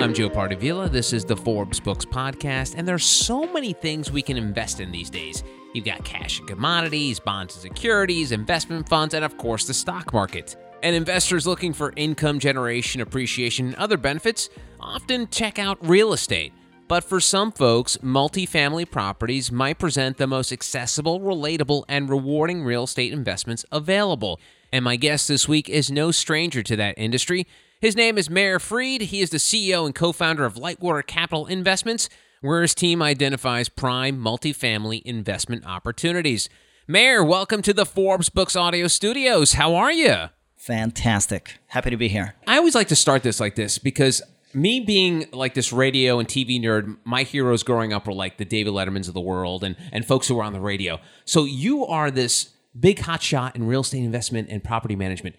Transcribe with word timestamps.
I'm 0.00 0.14
Joe 0.14 0.30
Pardavila. 0.30 0.90
This 0.90 1.12
is 1.12 1.26
the 1.26 1.36
Forbes 1.36 1.78
Books 1.78 2.06
Podcast, 2.06 2.74
and 2.78 2.88
there's 2.88 3.04
so 3.04 3.44
many 3.52 3.74
things 3.74 4.10
we 4.10 4.22
can 4.22 4.38
invest 4.38 4.80
in 4.80 4.90
these 4.90 5.10
days. 5.10 5.44
You've 5.74 5.84
got 5.84 6.06
cash 6.06 6.38
and 6.38 6.48
commodities, 6.48 7.20
bonds 7.20 7.54
and 7.54 7.60
securities, 7.60 8.32
investment 8.32 8.88
funds, 8.88 9.12
and 9.12 9.22
of 9.22 9.36
course 9.36 9.66
the 9.66 9.74
stock 9.74 10.14
market. 10.14 10.56
And 10.82 10.96
investors 10.96 11.46
looking 11.46 11.74
for 11.74 11.92
income 11.96 12.38
generation, 12.38 13.02
appreciation, 13.02 13.66
and 13.66 13.74
other 13.74 13.98
benefits 13.98 14.48
often 14.80 15.28
check 15.28 15.58
out 15.58 15.86
real 15.86 16.14
estate. 16.14 16.54
But 16.88 17.04
for 17.04 17.20
some 17.20 17.52
folks, 17.52 17.98
multifamily 17.98 18.90
properties 18.90 19.52
might 19.52 19.78
present 19.78 20.16
the 20.16 20.26
most 20.26 20.50
accessible, 20.50 21.20
relatable, 21.20 21.84
and 21.90 22.08
rewarding 22.08 22.64
real 22.64 22.84
estate 22.84 23.12
investments 23.12 23.66
available. 23.70 24.40
And 24.72 24.82
my 24.82 24.96
guest 24.96 25.28
this 25.28 25.46
week 25.46 25.68
is 25.68 25.90
no 25.90 26.10
stranger 26.10 26.62
to 26.62 26.76
that 26.76 26.94
industry. 26.96 27.46
His 27.80 27.96
name 27.96 28.18
is 28.18 28.28
Meir 28.28 28.60
Fried. 28.60 29.00
He 29.00 29.22
is 29.22 29.30
the 29.30 29.38
CEO 29.38 29.86
and 29.86 29.94
co 29.94 30.12
founder 30.12 30.44
of 30.44 30.56
Lightwater 30.56 31.06
Capital 31.06 31.46
Investments, 31.46 32.10
where 32.42 32.60
his 32.60 32.74
team 32.74 33.00
identifies 33.00 33.70
prime 33.70 34.18
multifamily 34.18 35.00
investment 35.00 35.64
opportunities. 35.64 36.50
Meir, 36.86 37.24
welcome 37.24 37.62
to 37.62 37.72
the 37.72 37.86
Forbes 37.86 38.28
Books 38.28 38.54
Audio 38.54 38.86
Studios. 38.86 39.54
How 39.54 39.74
are 39.74 39.90
you? 39.90 40.26
Fantastic. 40.58 41.58
Happy 41.68 41.88
to 41.88 41.96
be 41.96 42.08
here. 42.08 42.34
I 42.46 42.58
always 42.58 42.74
like 42.74 42.88
to 42.88 42.96
start 42.96 43.22
this 43.22 43.40
like 43.40 43.54
this 43.54 43.78
because 43.78 44.20
me 44.52 44.80
being 44.80 45.24
like 45.32 45.54
this 45.54 45.72
radio 45.72 46.18
and 46.18 46.28
TV 46.28 46.60
nerd, 46.60 46.98
my 47.04 47.22
heroes 47.22 47.62
growing 47.62 47.94
up 47.94 48.06
were 48.06 48.12
like 48.12 48.36
the 48.36 48.44
David 48.44 48.74
Lettermans 48.74 49.08
of 49.08 49.14
the 49.14 49.22
world 49.22 49.64
and, 49.64 49.74
and 49.90 50.04
folks 50.04 50.28
who 50.28 50.34
were 50.34 50.42
on 50.42 50.52
the 50.52 50.60
radio. 50.60 51.00
So 51.24 51.46
you 51.46 51.86
are 51.86 52.10
this 52.10 52.50
big 52.78 52.98
hotshot 52.98 53.56
in 53.56 53.66
real 53.66 53.80
estate 53.80 54.04
investment 54.04 54.50
and 54.50 54.62
property 54.62 54.96
management. 54.96 55.36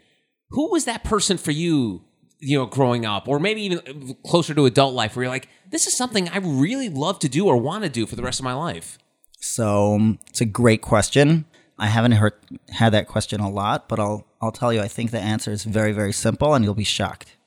Who 0.50 0.72
was 0.72 0.86
that 0.86 1.04
person 1.04 1.38
for 1.38 1.52
you 1.52 2.04
you 2.42 2.58
know, 2.58 2.66
growing 2.66 3.06
up, 3.06 3.28
or 3.28 3.40
maybe 3.40 3.62
even 3.62 4.16
closer 4.26 4.54
to 4.54 4.66
adult 4.66 4.94
life, 4.94 5.16
where 5.16 5.24
you're 5.24 5.32
like, 5.32 5.48
this 5.70 5.88
is 5.88 5.96
something 5.96 6.28
I 6.30 6.38
really 6.38 6.90
love 6.90 7.20
to 7.20 7.30
do 7.30 7.46
or 7.48 7.56
want 7.58 7.84
to 7.84 7.90
do 7.90 8.06
for 8.06 8.16
the 8.16 8.24
rest 8.24 8.40
of 8.40 8.44
my 8.44 8.54
life? 8.54 8.98
So 9.40 9.96
um, 9.96 10.20
it's 10.28 10.42
a 10.42 10.46
great 10.46 10.82
question. 10.82 11.46
I 11.80 11.88
haven't 11.88 12.12
heard 12.14 12.34
had 12.70 12.92
that 12.94 13.08
question 13.08 13.40
a 13.40 13.50
lot, 13.50 13.88
but 13.90 14.00
I'll 14.00 14.26
I'll 14.42 14.52
tell 14.52 14.72
you. 14.74 14.82
I 14.82 14.88
think 14.88 15.12
the 15.12 15.20
answer 15.20 15.52
is 15.52 15.64
very 15.64 15.92
very 15.94 16.14
simple, 16.14 16.54
and 16.54 16.64
you'll 16.66 16.74
be 16.76 16.84
shocked. 16.84 17.38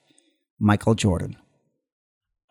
Michael 0.58 0.94
Jordan. 0.94 1.36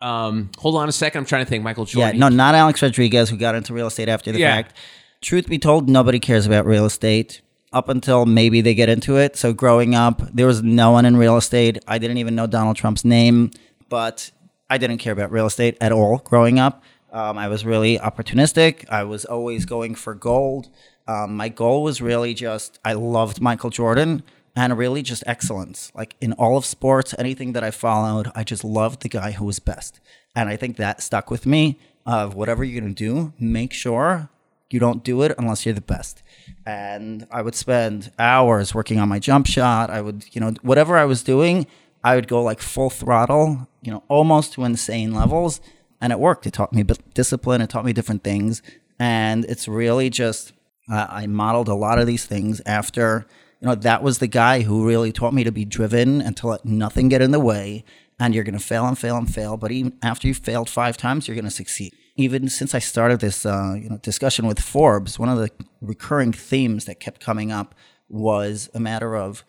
Um, 0.00 0.50
hold 0.58 0.76
on 0.76 0.88
a 0.88 0.92
second. 0.92 1.20
I'm 1.20 1.24
trying 1.26 1.44
to 1.44 1.48
think. 1.48 1.64
Michael 1.64 1.84
Jordan. 1.86 2.16
Yeah, 2.16 2.28
no, 2.28 2.34
not 2.34 2.54
Alex 2.54 2.82
Rodriguez, 2.82 3.30
who 3.30 3.36
got 3.36 3.54
into 3.54 3.72
real 3.72 3.86
estate 3.86 4.08
after 4.08 4.32
the 4.32 4.38
Yeah. 4.38 4.54
fact. 4.54 4.76
Truth 5.22 5.48
be 5.48 5.58
told, 5.58 5.88
nobody 5.88 6.18
cares 6.20 6.46
about 6.46 6.66
real 6.66 6.84
estate 6.84 7.40
up 7.74 7.88
until 7.88 8.24
maybe 8.24 8.60
they 8.60 8.74
get 8.74 8.88
into 8.88 9.16
it. 9.16 9.36
So 9.36 9.52
growing 9.52 9.94
up, 9.94 10.22
there 10.32 10.46
was 10.46 10.62
no 10.62 10.92
one 10.92 11.04
in 11.04 11.16
real 11.16 11.36
estate. 11.36 11.78
I 11.86 11.98
didn't 11.98 12.18
even 12.18 12.34
know 12.34 12.46
Donald 12.46 12.76
Trump's 12.76 13.04
name, 13.04 13.50
but 13.88 14.30
I 14.70 14.78
didn't 14.78 14.98
care 14.98 15.12
about 15.12 15.30
real 15.30 15.46
estate 15.46 15.76
at 15.80 15.92
all 15.92 16.18
growing 16.18 16.58
up. 16.58 16.82
Um, 17.12 17.36
I 17.36 17.48
was 17.48 17.64
really 17.64 17.98
opportunistic. 17.98 18.88
I 18.88 19.04
was 19.04 19.24
always 19.24 19.66
going 19.66 19.94
for 19.94 20.14
gold. 20.14 20.68
Um, 21.06 21.36
my 21.36 21.48
goal 21.48 21.82
was 21.82 22.00
really 22.00 22.32
just 22.32 22.78
I 22.84 22.94
loved 22.94 23.40
Michael 23.40 23.70
Jordan 23.70 24.22
and 24.56 24.76
really 24.78 25.02
just 25.02 25.22
excellence. 25.26 25.92
Like 25.94 26.16
in 26.20 26.32
all 26.34 26.56
of 26.56 26.64
sports, 26.64 27.14
anything 27.18 27.52
that 27.52 27.64
I 27.64 27.70
followed, 27.70 28.30
I 28.34 28.44
just 28.44 28.64
loved 28.64 29.02
the 29.02 29.08
guy 29.08 29.32
who 29.32 29.44
was 29.44 29.58
best. 29.58 30.00
And 30.34 30.48
I 30.48 30.56
think 30.56 30.76
that 30.76 31.02
stuck 31.02 31.30
with 31.30 31.44
me 31.44 31.78
of 32.06 32.34
whatever 32.34 32.64
you're 32.64 32.80
going 32.80 32.94
to 32.94 33.04
do, 33.04 33.32
make 33.38 33.72
sure 33.72 34.28
you 34.74 34.80
don't 34.80 35.04
do 35.04 35.22
it 35.22 35.32
unless 35.38 35.64
you're 35.64 35.72
the 35.72 35.80
best. 35.80 36.22
And 36.66 37.28
I 37.30 37.42
would 37.42 37.54
spend 37.54 38.10
hours 38.18 38.74
working 38.74 38.98
on 38.98 39.08
my 39.08 39.20
jump 39.20 39.46
shot. 39.46 39.88
I 39.88 40.00
would, 40.00 40.24
you 40.32 40.40
know, 40.40 40.52
whatever 40.62 40.98
I 40.98 41.04
was 41.04 41.22
doing, 41.22 41.68
I 42.02 42.16
would 42.16 42.26
go 42.26 42.42
like 42.42 42.60
full 42.60 42.90
throttle, 42.90 43.68
you 43.82 43.92
know, 43.92 44.02
almost 44.08 44.54
to 44.54 44.64
insane 44.64 45.14
levels. 45.14 45.60
And 46.00 46.12
it 46.12 46.18
worked. 46.18 46.44
It 46.46 46.52
taught 46.52 46.72
me 46.72 46.82
discipline. 47.14 47.60
It 47.60 47.70
taught 47.70 47.84
me 47.84 47.92
different 47.92 48.24
things. 48.24 48.62
And 48.98 49.44
it's 49.44 49.68
really 49.68 50.10
just, 50.10 50.52
uh, 50.90 51.06
I 51.08 51.26
modeled 51.28 51.68
a 51.68 51.74
lot 51.74 52.00
of 52.00 52.08
these 52.08 52.26
things 52.26 52.60
after, 52.66 53.26
you 53.60 53.68
know, 53.68 53.76
that 53.76 54.02
was 54.02 54.18
the 54.18 54.26
guy 54.26 54.62
who 54.62 54.86
really 54.86 55.12
taught 55.12 55.32
me 55.32 55.44
to 55.44 55.52
be 55.52 55.64
driven 55.64 56.20
and 56.20 56.36
to 56.38 56.48
let 56.48 56.64
nothing 56.64 57.08
get 57.08 57.22
in 57.22 57.30
the 57.30 57.40
way. 57.40 57.84
And 58.18 58.34
you're 58.34 58.44
going 58.44 58.58
to 58.58 58.64
fail 58.64 58.86
and 58.86 58.98
fail 58.98 59.16
and 59.16 59.32
fail. 59.32 59.56
But 59.56 59.70
even 59.70 59.96
after 60.02 60.26
you 60.26 60.34
failed 60.34 60.68
five 60.68 60.96
times, 60.96 61.28
you're 61.28 61.36
going 61.36 61.44
to 61.44 61.50
succeed 61.50 61.94
even 62.16 62.48
since 62.48 62.74
I 62.74 62.78
started 62.78 63.20
this 63.20 63.44
uh, 63.44 63.74
you 63.80 63.88
know 63.88 63.98
discussion 63.98 64.46
with 64.46 64.60
Forbes, 64.60 65.18
one 65.18 65.28
of 65.28 65.38
the 65.38 65.50
recurring 65.80 66.32
themes 66.32 66.84
that 66.84 67.00
kept 67.00 67.20
coming 67.20 67.50
up 67.50 67.74
was 68.08 68.70
a 68.74 68.80
matter 68.80 69.16
of 69.16 69.44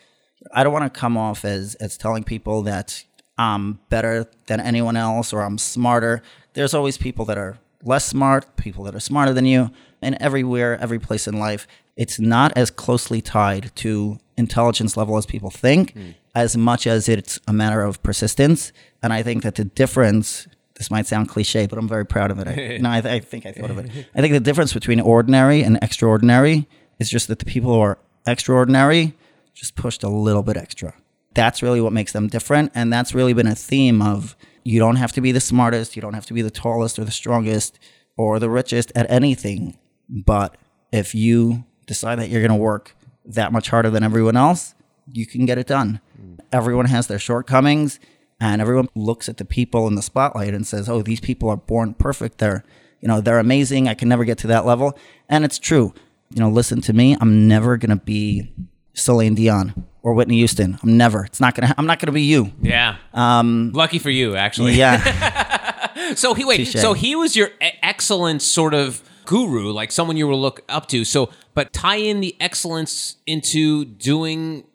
I 0.52 0.64
don't 0.64 0.74
want 0.74 0.92
to 0.92 1.00
come 1.00 1.18
off 1.18 1.46
as 1.46 1.76
as 1.76 1.98
telling 1.98 2.24
people 2.24 2.62
that 2.64 3.04
I'm 3.38 3.80
better 3.90 4.30
than 4.48 4.60
anyone 4.60 4.96
else 4.98 5.34
or 5.34 5.42
I'm 5.42 5.58
smarter. 5.58 6.22
There's 6.54 6.74
always 6.74 6.98
people 6.98 7.26
that 7.26 7.38
are 7.38 7.60
less 7.84 8.06
smart, 8.06 8.56
people 8.56 8.84
that 8.86 8.96
are 8.96 9.00
smarter 9.00 9.34
than 9.34 9.46
you, 9.46 9.72
and 10.02 10.16
everywhere, 10.20 10.78
every 10.80 11.00
place 11.00 11.28
in 11.28 11.38
life, 11.40 11.68
it's 11.96 12.20
not 12.20 12.52
as 12.56 12.72
closely 12.72 13.22
tied 13.22 13.76
to 13.76 14.18
intelligence 14.38 14.98
level 14.98 15.18
as 15.18 15.26
people 15.26 15.50
think, 15.50 15.96
as 16.34 16.58
much 16.58 16.88
as 16.88 17.08
it's 17.08 17.40
a 17.48 17.54
matter 17.54 17.82
of 17.82 18.02
persistence. 18.04 18.72
And 19.04 19.14
I 19.14 19.24
think 19.24 19.44
that 19.44 19.56
the 19.56 19.66
difference 19.66 20.48
this 20.76 20.92
might 20.92 21.08
sound 21.08 21.30
cliche, 21.30 21.68
but 21.68 21.78
I'm 21.80 21.88
very 21.88 22.06
proud 22.06 22.32
of 22.32 22.40
it. 22.40 22.48
I, 22.48 22.78
no, 22.82 22.90
I, 22.90 22.98
I 22.98 23.20
think 23.20 23.46
I 23.46 23.52
thought 23.52 23.72
of 23.72 23.78
it. 23.80 24.08
I 24.14 24.22
think 24.22 24.34
the 24.34 24.40
difference 24.40 24.74
between 24.74 25.00
ordinary 25.00 25.64
and 25.64 25.80
extraordinary 25.82 26.68
is 27.00 27.10
just 27.10 27.28
that 27.28 27.40
the 27.40 27.46
people 27.46 27.74
who 27.74 27.80
are 27.80 27.98
extraordinary 28.28 29.14
just 29.54 29.76
pushed 29.76 30.04
a 30.04 30.10
little 30.10 30.44
bit 30.44 30.58
extra. 30.58 30.94
That's 31.34 31.62
really 31.62 31.82
what 31.82 31.94
makes 31.94 32.12
them 32.12 32.28
different. 32.28 32.72
And 32.76 32.92
that's 32.92 33.14
really 33.14 33.34
been 33.34 33.48
a 33.48 33.56
theme 33.56 34.02
of 34.02 34.36
you 34.64 34.80
don't 34.80 34.98
have 34.98 35.12
to 35.14 35.22
be 35.22 35.32
the 35.32 35.40
smartest, 35.40 35.96
you 35.96 36.02
don't 36.02 36.14
have 36.14 36.26
to 36.28 36.34
be 36.34 36.42
the 36.42 36.52
tallest 36.52 37.00
or 37.00 37.06
the 37.06 37.12
strongest 37.12 37.80
or 38.18 38.40
the 38.40 38.50
richest 38.50 38.92
at 38.96 39.10
anything. 39.10 39.78
But 40.10 40.56
if 40.92 41.16
you 41.16 41.66
decide 41.88 42.20
that 42.20 42.30
you're 42.30 42.42
going 42.42 42.58
to 42.58 42.64
work 42.64 42.96
that 43.26 43.52
much 43.52 43.70
harder 43.70 43.90
than 43.90 44.04
everyone 44.04 44.38
else, 44.38 44.76
you 45.12 45.26
can 45.26 45.46
get 45.46 45.58
it 45.58 45.68
done. 45.68 46.02
Mm. 46.20 46.40
Everyone 46.52 46.86
has 46.86 47.08
their 47.08 47.20
shortcomings 47.20 48.00
and 48.40 48.62
everyone 48.62 48.90
looks 48.96 49.30
at 49.30 49.38
the 49.38 49.46
people 49.46 49.88
in 49.88 49.96
the 49.96 50.02
spotlight 50.02 50.54
and 50.54 50.66
says, 50.66 50.90
"Oh, 50.90 51.02
these 51.02 51.20
people 51.20 51.50
are 51.50 51.58
born 51.58 51.94
perfect. 51.94 52.38
They're, 52.40 52.64
you 53.02 53.08
know, 53.08 53.22
they're 53.22 53.40
amazing. 53.40 53.88
I 53.88 53.94
can 53.94 54.10
never 54.10 54.26
get 54.26 54.38
to 54.40 54.48
that 54.48 54.66
level." 54.66 54.98
And 55.30 55.46
it's 55.46 55.60
true. 55.60 55.94
You 56.34 56.42
know, 56.42 56.50
listen 56.50 56.82
to 56.82 56.94
me. 56.94 57.16
I'm 57.20 57.48
never 57.48 57.78
gonna 57.78 57.96
be 57.96 58.52
Celine 58.94 59.36
Dion 59.36 59.86
or 60.02 60.14
Whitney 60.14 60.38
Houston. 60.38 60.78
I'm 60.84 60.98
never. 60.98 61.26
It's 61.26 61.40
not 61.40 61.56
gonna. 61.56 61.74
I'm 61.78 61.86
not 61.86 62.00
gonna 62.00 62.12
be 62.12 62.24
you. 62.24 62.52
Yeah. 62.62 62.98
Um, 63.14 63.72
Lucky 63.74 64.00
for 64.00 64.10
you, 64.10 64.36
actually. 64.36 64.74
Yeah. 64.74 65.52
So 66.16 66.36
he 66.36 66.46
wait. 66.46 66.58
Touche. 66.58 66.74
So 66.74 66.94
he 66.94 67.16
was 67.16 67.36
your 67.36 67.50
excellent 67.62 68.42
sort 68.44 68.74
of 68.76 69.02
guru, 69.26 69.72
like 69.72 69.92
someone 69.92 70.18
you 70.18 70.28
were 70.28 70.36
look 70.36 70.62
up 70.70 70.88
to. 70.90 71.04
So, 71.04 71.32
but 71.56 71.74
tie 71.74 71.96
in 71.96 72.20
the 72.20 72.36
excellence 72.40 73.16
into 73.26 73.86
doing 73.86 74.66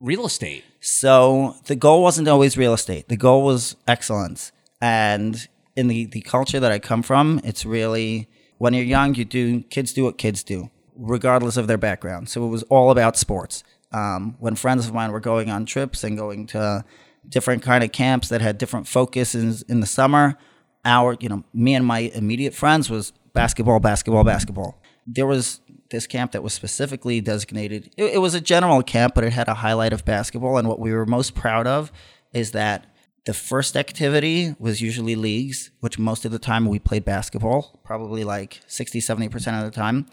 real 0.00 0.26
estate. 0.26 0.64
So 0.86 1.56
the 1.64 1.74
goal 1.74 2.00
wasn't 2.00 2.28
always 2.28 2.56
real 2.56 2.72
estate. 2.72 3.08
The 3.08 3.16
goal 3.16 3.42
was 3.42 3.74
excellence. 3.88 4.52
And 4.80 5.48
in 5.74 5.88
the, 5.88 6.04
the 6.06 6.20
culture 6.20 6.60
that 6.60 6.70
I 6.70 6.78
come 6.78 7.02
from, 7.02 7.40
it's 7.42 7.66
really 7.66 8.28
when 8.58 8.72
you're 8.72 8.84
young, 8.84 9.16
you 9.16 9.24
do 9.24 9.62
kids 9.62 9.92
do 9.92 10.04
what 10.04 10.16
kids 10.16 10.44
do, 10.44 10.70
regardless 10.94 11.56
of 11.56 11.66
their 11.66 11.76
background. 11.76 12.28
So 12.28 12.44
it 12.46 12.50
was 12.50 12.62
all 12.64 12.92
about 12.92 13.16
sports. 13.16 13.64
Um, 13.90 14.36
when 14.38 14.54
friends 14.54 14.86
of 14.86 14.94
mine 14.94 15.10
were 15.10 15.18
going 15.18 15.50
on 15.50 15.66
trips 15.66 16.04
and 16.04 16.16
going 16.16 16.46
to 16.48 16.84
different 17.28 17.64
kind 17.64 17.82
of 17.82 17.90
camps 17.90 18.28
that 18.28 18.40
had 18.40 18.56
different 18.56 18.86
focuses 18.86 19.62
in 19.62 19.80
the 19.80 19.86
summer, 19.86 20.38
our 20.84 21.16
you 21.18 21.28
know 21.28 21.42
me 21.52 21.74
and 21.74 21.84
my 21.84 21.98
immediate 22.14 22.54
friends 22.54 22.88
was 22.88 23.12
basketball, 23.32 23.80
basketball, 23.80 24.22
basketball. 24.22 24.80
There 25.04 25.26
was 25.26 25.60
this 25.90 26.06
camp 26.06 26.32
that 26.32 26.42
was 26.42 26.52
specifically 26.52 27.20
designated. 27.20 27.90
It, 27.96 28.14
it 28.14 28.18
was 28.18 28.34
a 28.34 28.40
general 28.40 28.82
camp, 28.82 29.14
but 29.14 29.24
it 29.24 29.32
had 29.32 29.48
a 29.48 29.54
highlight 29.54 29.92
of 29.92 30.04
basketball. 30.04 30.58
And 30.58 30.68
what 30.68 30.80
we 30.80 30.92
were 30.92 31.06
most 31.06 31.34
proud 31.34 31.66
of 31.66 31.92
is 32.32 32.52
that 32.52 32.86
the 33.26 33.34
first 33.34 33.76
activity 33.76 34.54
was 34.58 34.80
usually 34.80 35.16
leagues, 35.16 35.70
which 35.80 35.98
most 35.98 36.24
of 36.24 36.32
the 36.32 36.38
time 36.38 36.66
we 36.66 36.78
played 36.78 37.04
basketball, 37.04 37.80
probably 37.84 38.22
like 38.22 38.60
60, 38.68 39.00
70% 39.00 39.58
of 39.58 39.64
the 39.64 39.76
time. 39.76 40.06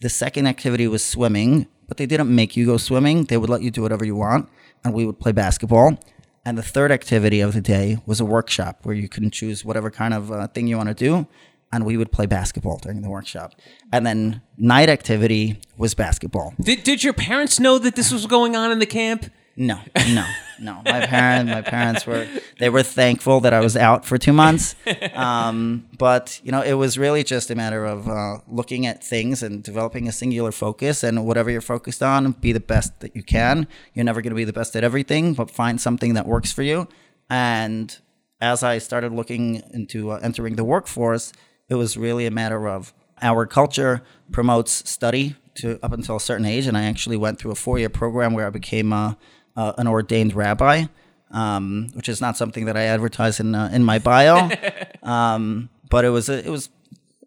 The 0.00 0.08
second 0.08 0.46
activity 0.46 0.88
was 0.88 1.04
swimming, 1.04 1.68
but 1.86 1.96
they 1.96 2.06
didn't 2.06 2.34
make 2.34 2.56
you 2.56 2.66
go 2.66 2.76
swimming. 2.76 3.24
They 3.24 3.36
would 3.36 3.48
let 3.48 3.62
you 3.62 3.70
do 3.70 3.82
whatever 3.82 4.04
you 4.04 4.16
want, 4.16 4.48
and 4.84 4.92
we 4.92 5.06
would 5.06 5.20
play 5.20 5.32
basketball. 5.32 5.98
And 6.44 6.58
the 6.58 6.62
third 6.62 6.92
activity 6.92 7.40
of 7.40 7.54
the 7.54 7.60
day 7.60 7.98
was 8.04 8.20
a 8.20 8.24
workshop 8.24 8.80
where 8.82 8.94
you 8.94 9.08
can 9.08 9.30
choose 9.30 9.64
whatever 9.64 9.90
kind 9.90 10.12
of 10.12 10.30
uh, 10.30 10.48
thing 10.48 10.66
you 10.66 10.76
want 10.76 10.88
to 10.88 10.94
do. 10.94 11.26
And 11.76 11.84
we 11.84 11.98
would 11.98 12.10
play 12.10 12.24
basketball 12.24 12.78
during 12.78 13.02
the 13.02 13.10
workshop. 13.10 13.52
And 13.92 14.06
then 14.06 14.40
night 14.56 14.88
activity 14.88 15.60
was 15.76 15.92
basketball. 15.94 16.54
Did 16.58 16.84
Did 16.84 17.04
your 17.04 17.12
parents 17.12 17.60
know 17.60 17.78
that 17.78 17.94
this 17.96 18.10
was 18.10 18.24
going 18.26 18.56
on 18.56 18.72
in 18.72 18.78
the 18.78 18.86
camp? 18.86 19.30
No, 19.58 19.78
no, 20.18 20.26
no. 20.58 20.82
My 20.84 21.06
parents, 21.06 21.50
my 21.50 21.62
parents 21.62 22.06
were 22.06 22.26
they 22.58 22.70
were 22.70 22.82
thankful 22.82 23.40
that 23.40 23.52
I 23.52 23.60
was 23.60 23.76
out 23.76 24.04
for 24.04 24.16
two 24.18 24.32
months. 24.32 24.74
Um, 25.14 25.88
but 25.98 26.40
you 26.44 26.50
know, 26.52 26.62
it 26.62 26.74
was 26.74 26.96
really 26.98 27.24
just 27.24 27.50
a 27.50 27.54
matter 27.54 27.84
of 27.84 28.08
uh, 28.08 28.38
looking 28.48 28.86
at 28.86 29.04
things 29.04 29.42
and 29.42 29.62
developing 29.62 30.08
a 30.08 30.12
singular 30.12 30.52
focus. 30.52 31.02
And 31.02 31.26
whatever 31.26 31.50
you're 31.50 31.60
focused 31.74 32.02
on, 32.02 32.32
be 32.32 32.52
the 32.52 32.66
best 32.74 33.00
that 33.00 33.16
you 33.16 33.22
can. 33.22 33.66
You're 33.94 34.04
never 34.04 34.22
going 34.22 34.34
to 34.36 34.36
be 34.36 34.44
the 34.44 34.58
best 34.60 34.76
at 34.76 34.84
everything, 34.84 35.34
but 35.34 35.50
find 35.50 35.80
something 35.80 36.14
that 36.14 36.26
works 36.26 36.52
for 36.52 36.62
you. 36.62 36.88
And 37.30 37.98
as 38.40 38.62
I 38.62 38.78
started 38.78 39.12
looking 39.12 39.62
into 39.72 40.10
uh, 40.10 40.20
entering 40.22 40.56
the 40.56 40.64
workforce, 40.64 41.32
it 41.68 41.74
was 41.74 41.96
really 41.96 42.26
a 42.26 42.30
matter 42.30 42.68
of 42.68 42.92
our 43.22 43.46
culture 43.46 44.02
promotes 44.30 44.88
study 44.88 45.36
to 45.56 45.78
up 45.82 45.92
until 45.92 46.16
a 46.16 46.20
certain 46.20 46.46
age, 46.46 46.66
and 46.66 46.76
I 46.76 46.84
actually 46.84 47.16
went 47.16 47.38
through 47.38 47.50
a 47.50 47.56
four-year 47.56 47.88
program 47.88 48.34
where 48.34 48.46
I 48.46 48.50
became 48.50 48.92
uh, 48.92 49.14
uh, 49.56 49.72
an 49.78 49.86
ordained 49.86 50.34
rabbi, 50.34 50.84
um, 51.30 51.88
which 51.94 52.08
is 52.08 52.20
not 52.20 52.36
something 52.36 52.66
that 52.66 52.76
I 52.76 52.82
advertise 52.82 53.40
in 53.40 53.54
uh, 53.54 53.70
in 53.72 53.84
my 53.84 53.98
bio, 53.98 54.50
um, 55.02 55.70
but 55.88 56.04
it 56.04 56.10
was 56.10 56.28
a, 56.28 56.44
it 56.44 56.50
was 56.50 56.68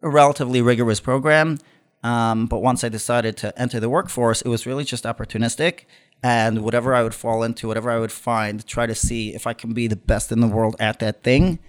a 0.01 0.09
relatively 0.09 0.61
rigorous 0.61 0.99
program. 0.99 1.57
Um, 2.01 2.45
but 2.45 2.59
once 2.59 2.83
I 2.83 2.89
decided 2.89 3.35
to 3.37 3.59
enter 3.59 3.79
the 3.79 3.89
workforce, 3.89 4.41
it 4.41 4.47
was 4.47 4.65
really 4.65 4.85
just 4.85 5.03
opportunistic. 5.03 5.81
And 6.21 6.63
whatever 6.63 6.93
I 6.93 7.03
would 7.03 7.13
fall 7.13 7.43
into, 7.43 7.67
whatever 7.67 7.89
I 7.89 7.99
would 7.99 8.11
find, 8.11 8.65
try 8.65 8.85
to 8.85 8.95
see 8.95 9.33
if 9.33 9.47
I 9.47 9.53
can 9.53 9.73
be 9.73 9.87
the 9.87 9.95
best 9.95 10.31
in 10.31 10.39
the 10.39 10.47
world 10.47 10.75
at 10.79 10.99
that 10.99 11.23
thing. 11.23 11.59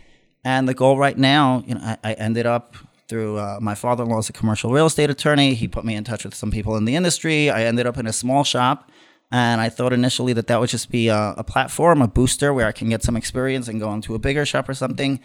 And 0.44 0.68
the 0.68 0.74
goal 0.74 0.98
right 0.98 1.16
now, 1.16 1.62
you 1.66 1.74
know, 1.74 1.80
I, 1.82 1.98
I 2.04 2.12
ended 2.14 2.46
up 2.46 2.76
through 3.08 3.38
uh, 3.38 3.58
my 3.60 3.74
father-in-law 3.74 4.18
is 4.18 4.28
a 4.28 4.32
commercial 4.32 4.70
real 4.70 4.86
estate 4.86 5.10
attorney. 5.10 5.54
He 5.54 5.66
put 5.66 5.84
me 5.84 5.96
in 5.96 6.04
touch 6.04 6.24
with 6.24 6.34
some 6.34 6.50
people 6.50 6.76
in 6.76 6.84
the 6.84 6.94
industry. 6.94 7.50
I 7.50 7.64
ended 7.64 7.86
up 7.86 7.98
in 7.98 8.06
a 8.06 8.12
small 8.12 8.44
shop, 8.44 8.88
and 9.32 9.60
I 9.60 9.68
thought 9.68 9.92
initially 9.92 10.32
that 10.34 10.46
that 10.46 10.60
would 10.60 10.70
just 10.70 10.90
be 10.90 11.08
a, 11.08 11.34
a 11.36 11.44
platform, 11.44 12.00
a 12.02 12.08
booster 12.08 12.54
where 12.54 12.68
I 12.68 12.72
can 12.72 12.88
get 12.88 13.02
some 13.02 13.16
experience 13.16 13.66
and 13.66 13.80
go 13.80 13.92
into 13.92 14.14
a 14.14 14.18
bigger 14.18 14.46
shop 14.46 14.68
or 14.68 14.74
something. 14.74 15.20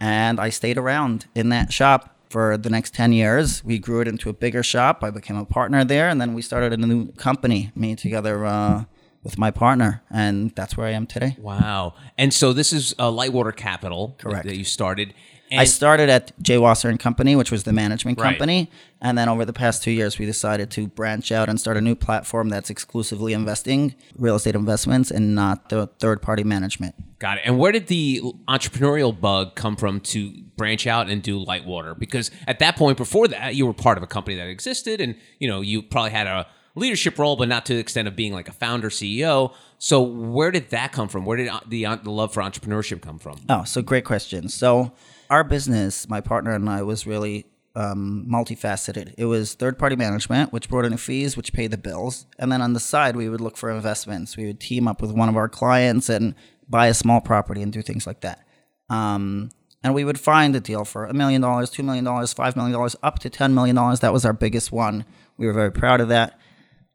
And 0.00 0.40
I 0.40 0.50
stayed 0.50 0.76
around 0.76 1.26
in 1.34 1.50
that 1.50 1.72
shop 1.72 2.16
for 2.30 2.56
the 2.56 2.70
next 2.70 2.94
10 2.94 3.12
years. 3.12 3.62
We 3.64 3.78
grew 3.78 4.00
it 4.00 4.08
into 4.08 4.28
a 4.28 4.32
bigger 4.32 4.62
shop. 4.62 5.04
I 5.04 5.10
became 5.10 5.36
a 5.36 5.44
partner 5.44 5.84
there, 5.84 6.08
and 6.08 6.20
then 6.20 6.34
we 6.34 6.42
started 6.42 6.72
a 6.72 6.76
new 6.76 7.12
company, 7.12 7.70
me 7.76 7.94
together 7.94 8.44
uh, 8.44 8.84
with 9.22 9.36
my 9.38 9.50
partner, 9.50 10.02
and 10.10 10.50
that's 10.56 10.76
where 10.76 10.86
I 10.86 10.92
am 10.92 11.06
today. 11.06 11.36
Wow. 11.38 11.94
And 12.16 12.32
so 12.32 12.52
this 12.52 12.72
is 12.72 12.94
uh, 12.98 13.10
Lightwater 13.10 13.54
Capital 13.54 14.16
Correct. 14.18 14.46
that 14.46 14.56
you 14.56 14.64
started. 14.64 15.12
I 15.52 15.64
started 15.64 16.08
at 16.08 16.30
Jay 16.40 16.58
Wasser 16.58 16.88
and 16.88 16.98
Company, 17.00 17.34
which 17.34 17.50
was 17.50 17.64
the 17.64 17.72
management 17.72 18.20
Right. 18.20 18.30
company, 18.30 18.70
and 19.00 19.18
then 19.18 19.28
over 19.28 19.44
the 19.44 19.52
past 19.52 19.82
two 19.82 19.90
years, 19.90 20.16
we 20.16 20.24
decided 20.24 20.70
to 20.70 20.86
branch 20.86 21.32
out 21.32 21.48
and 21.48 21.58
start 21.58 21.76
a 21.76 21.80
new 21.80 21.96
platform 21.96 22.50
that's 22.50 22.70
exclusively 22.70 23.32
investing 23.32 23.96
real 24.16 24.36
estate 24.36 24.54
investments 24.54 25.10
and 25.10 25.34
not 25.34 25.68
the 25.68 25.88
third-party 25.98 26.44
management. 26.44 26.94
got 27.18 27.38
it. 27.38 27.42
And 27.44 27.58
where 27.58 27.72
did 27.72 27.88
the 27.88 28.22
entrepreneurial 28.48 29.18
bug 29.20 29.56
come 29.56 29.74
from 29.76 29.98
to 30.00 30.32
branch 30.56 30.86
out 30.86 31.10
and 31.10 31.20
do 31.20 31.44
Lightwater? 31.44 31.98
Because 31.98 32.30
at 32.46 32.60
that 32.60 32.76
point, 32.76 32.96
before 32.96 33.26
that, 33.28 33.56
you 33.56 33.66
were 33.66 33.74
part 33.74 33.98
of 33.98 34.04
a 34.04 34.06
company 34.06 34.36
that 34.36 34.46
existed, 34.46 35.00
and 35.00 35.16
you 35.40 35.48
know 35.48 35.60
you 35.62 35.82
probably 35.82 36.12
had 36.12 36.28
a 36.28 36.46
leadership 36.74 37.18
role, 37.18 37.36
but 37.36 37.48
not 37.48 37.66
to 37.66 37.74
the 37.74 37.80
extent 37.80 38.08
of 38.08 38.16
being 38.16 38.32
like 38.32 38.48
a 38.48 38.52
founder 38.52 38.90
CEO. 38.90 39.52
So 39.78 40.00
where 40.00 40.50
did 40.50 40.70
that 40.70 40.92
come 40.92 41.08
from? 41.08 41.24
Where 41.24 41.36
did 41.36 41.48
uh, 41.48 41.60
the 41.66 41.84
the 42.02 42.10
love 42.10 42.32
for 42.32 42.42
entrepreneurship 42.42 43.00
come 43.02 43.18
from? 43.18 43.40
Oh, 43.48 43.64
so 43.64 43.82
great 43.82 44.04
question. 44.04 44.48
So 44.48 44.92
our 45.28 45.44
business, 45.44 46.08
my 46.08 46.20
partner 46.20 46.52
and 46.52 46.68
I, 46.68 46.82
was 46.82 47.06
really 47.06 47.46
um, 47.74 48.26
multifaceted. 48.28 49.14
It 49.16 49.26
was 49.26 49.54
third-party 49.54 49.96
management, 49.96 50.52
which 50.52 50.68
brought 50.68 50.84
in 50.84 50.96
fees, 50.96 51.36
which 51.36 51.52
paid 51.52 51.70
the 51.70 51.78
bills, 51.78 52.26
and 52.38 52.50
then 52.50 52.60
on 52.60 52.72
the 52.72 52.80
side, 52.80 53.16
we 53.16 53.28
would 53.28 53.40
look 53.40 53.56
for 53.56 53.70
investments. 53.70 54.36
We 54.36 54.46
would 54.46 54.60
team 54.60 54.88
up 54.88 55.00
with 55.00 55.12
one 55.12 55.28
of 55.28 55.36
our 55.36 55.48
clients 55.48 56.08
and 56.08 56.34
buy 56.68 56.88
a 56.88 56.94
small 56.94 57.20
property 57.20 57.62
and 57.62 57.72
do 57.72 57.82
things 57.82 58.06
like 58.06 58.20
that. 58.20 58.46
Um, 58.88 59.50
and 59.82 59.94
we 59.94 60.04
would 60.04 60.20
find 60.20 60.54
a 60.54 60.60
deal 60.60 60.84
for 60.84 61.06
a 61.06 61.14
million 61.14 61.40
dollars, 61.40 61.70
two 61.70 61.82
million 61.82 62.04
dollars, 62.04 62.32
five 62.32 62.56
million 62.56 62.72
dollars, 62.72 62.96
up 63.02 63.18
to 63.20 63.30
ten 63.30 63.54
million 63.54 63.76
dollars. 63.76 64.00
That 64.00 64.12
was 64.12 64.24
our 64.24 64.32
biggest 64.32 64.72
one. 64.72 65.04
We 65.36 65.46
were 65.46 65.52
very 65.52 65.72
proud 65.72 66.00
of 66.00 66.08
that. 66.08 66.38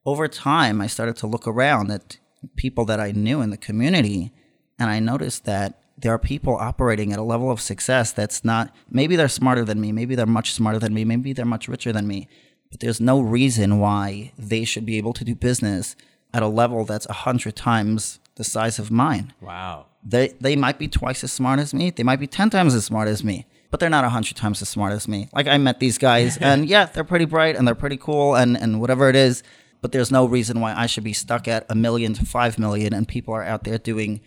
Over 0.05 0.27
time, 0.27 0.81
I 0.81 0.87
started 0.87 1.15
to 1.17 1.27
look 1.27 1.47
around 1.47 1.91
at 1.91 2.17
people 2.55 2.85
that 2.85 2.99
I 2.99 3.11
knew 3.11 3.41
in 3.41 3.49
the 3.49 3.57
community, 3.57 4.31
and 4.77 4.89
I 4.89 4.99
noticed 4.99 5.45
that 5.45 5.81
there 5.97 6.13
are 6.13 6.19
people 6.19 6.55
operating 6.55 7.13
at 7.13 7.19
a 7.19 7.23
level 7.23 7.49
of 7.49 7.61
success 7.61 8.11
that's 8.11 8.43
not. 8.43 8.73
Maybe 8.89 9.15
they're 9.15 9.29
smarter 9.29 9.63
than 9.63 9.79
me. 9.81 9.91
Maybe 9.91 10.15
they're 10.15 10.25
much 10.25 10.53
smarter 10.53 10.79
than 10.79 10.93
me. 10.93 11.05
Maybe 11.05 11.33
they're 11.33 11.45
much 11.45 11.67
richer 11.67 11.91
than 11.91 12.07
me. 12.07 12.27
But 12.69 12.81
there's 12.81 12.99
no 12.99 13.21
reason 13.21 13.79
why 13.79 14.33
they 14.37 14.65
should 14.65 14.85
be 14.85 14.97
able 14.97 15.13
to 15.13 15.23
do 15.23 15.33
business 15.33 15.95
at 16.33 16.43
a 16.43 16.47
level 16.47 16.83
that's 16.83 17.05
a 17.07 17.13
hundred 17.13 17.55
times 17.55 18.19
the 18.35 18.43
size 18.43 18.77
of 18.77 18.91
mine. 18.91 19.33
Wow. 19.41 19.85
They 20.03 20.33
they 20.41 20.55
might 20.55 20.77
be 20.77 20.87
twice 20.87 21.23
as 21.23 21.31
smart 21.31 21.59
as 21.59 21.73
me. 21.73 21.89
They 21.89 22.03
might 22.03 22.19
be 22.19 22.27
ten 22.27 22.49
times 22.49 22.75
as 22.75 22.85
smart 22.85 23.07
as 23.07 23.23
me, 23.23 23.47
but 23.71 23.79
they're 23.79 23.89
not 23.89 24.03
a 24.03 24.09
hundred 24.09 24.35
times 24.35 24.61
as 24.61 24.69
smart 24.69 24.91
as 24.91 25.07
me. 25.07 25.29
Like 25.33 25.47
I 25.47 25.57
met 25.57 25.79
these 25.79 25.97
guys, 25.97 26.37
and 26.41 26.67
yeah, 26.67 26.85
they're 26.85 27.05
pretty 27.05 27.25
bright 27.25 27.55
and 27.55 27.65
they're 27.65 27.73
pretty 27.75 27.97
cool 27.97 28.35
and 28.35 28.57
and 28.57 28.81
whatever 28.81 29.09
it 29.09 29.15
is. 29.15 29.41
But 29.81 29.91
there's 29.91 30.11
no 30.11 30.25
reason 30.25 30.59
why 30.59 30.73
I 30.73 30.85
should 30.87 31.03
be 31.03 31.13
stuck 31.13 31.47
at 31.47 31.65
a 31.69 31.75
million 31.75 32.13
to 32.13 32.25
five 32.25 32.57
million, 32.57 32.93
and 32.93 33.07
people 33.07 33.33
are 33.33 33.43
out 33.43 33.63
there 33.63 33.77
doing 33.77 34.21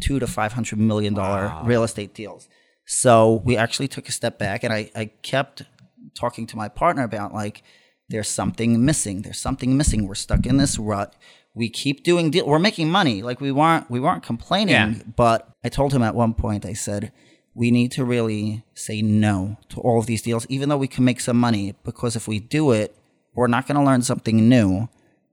two 0.00 0.18
to 0.18 0.26
five 0.26 0.52
hundred 0.52 0.78
million 0.78 1.14
dollar 1.14 1.54
real 1.64 1.84
estate 1.84 2.14
deals. 2.14 2.48
So 2.86 3.42
we 3.44 3.56
actually 3.56 3.88
took 3.88 4.08
a 4.08 4.12
step 4.12 4.38
back, 4.38 4.64
and 4.64 4.72
I 4.72 4.90
I 4.94 5.06
kept 5.22 5.62
talking 6.14 6.46
to 6.48 6.56
my 6.56 6.68
partner 6.68 7.02
about 7.02 7.32
like 7.32 7.62
there's 8.08 8.28
something 8.28 8.84
missing. 8.84 9.22
There's 9.22 9.38
something 9.40 9.76
missing. 9.76 10.06
We're 10.06 10.14
stuck 10.14 10.46
in 10.46 10.56
this 10.56 10.78
rut. 10.78 11.14
We 11.54 11.68
keep 11.70 12.02
doing 12.02 12.30
deal. 12.30 12.46
We're 12.46 12.58
making 12.58 12.90
money. 12.90 13.22
Like 13.22 13.40
we 13.40 13.52
weren't 13.52 13.90
we 13.90 14.00
weren't 14.00 14.22
complaining. 14.22 14.74
Yeah. 14.74 14.94
But 15.16 15.48
I 15.64 15.68
told 15.68 15.92
him 15.92 16.02
at 16.02 16.14
one 16.14 16.34
point. 16.34 16.66
I 16.66 16.72
said 16.72 17.12
we 17.54 17.70
need 17.70 17.92
to 17.92 18.04
really 18.04 18.64
say 18.74 19.00
no 19.00 19.56
to 19.70 19.80
all 19.80 19.98
of 20.00 20.06
these 20.06 20.22
deals, 20.22 20.46
even 20.48 20.68
though 20.68 20.76
we 20.76 20.88
can 20.88 21.04
make 21.04 21.20
some 21.20 21.38
money. 21.38 21.74
Because 21.84 22.16
if 22.16 22.26
we 22.26 22.40
do 22.40 22.72
it, 22.72 22.96
we're 23.34 23.46
not 23.48 23.66
going 23.66 23.76
to 23.78 23.84
learn 23.84 24.02
something 24.02 24.48
new. 24.48 24.88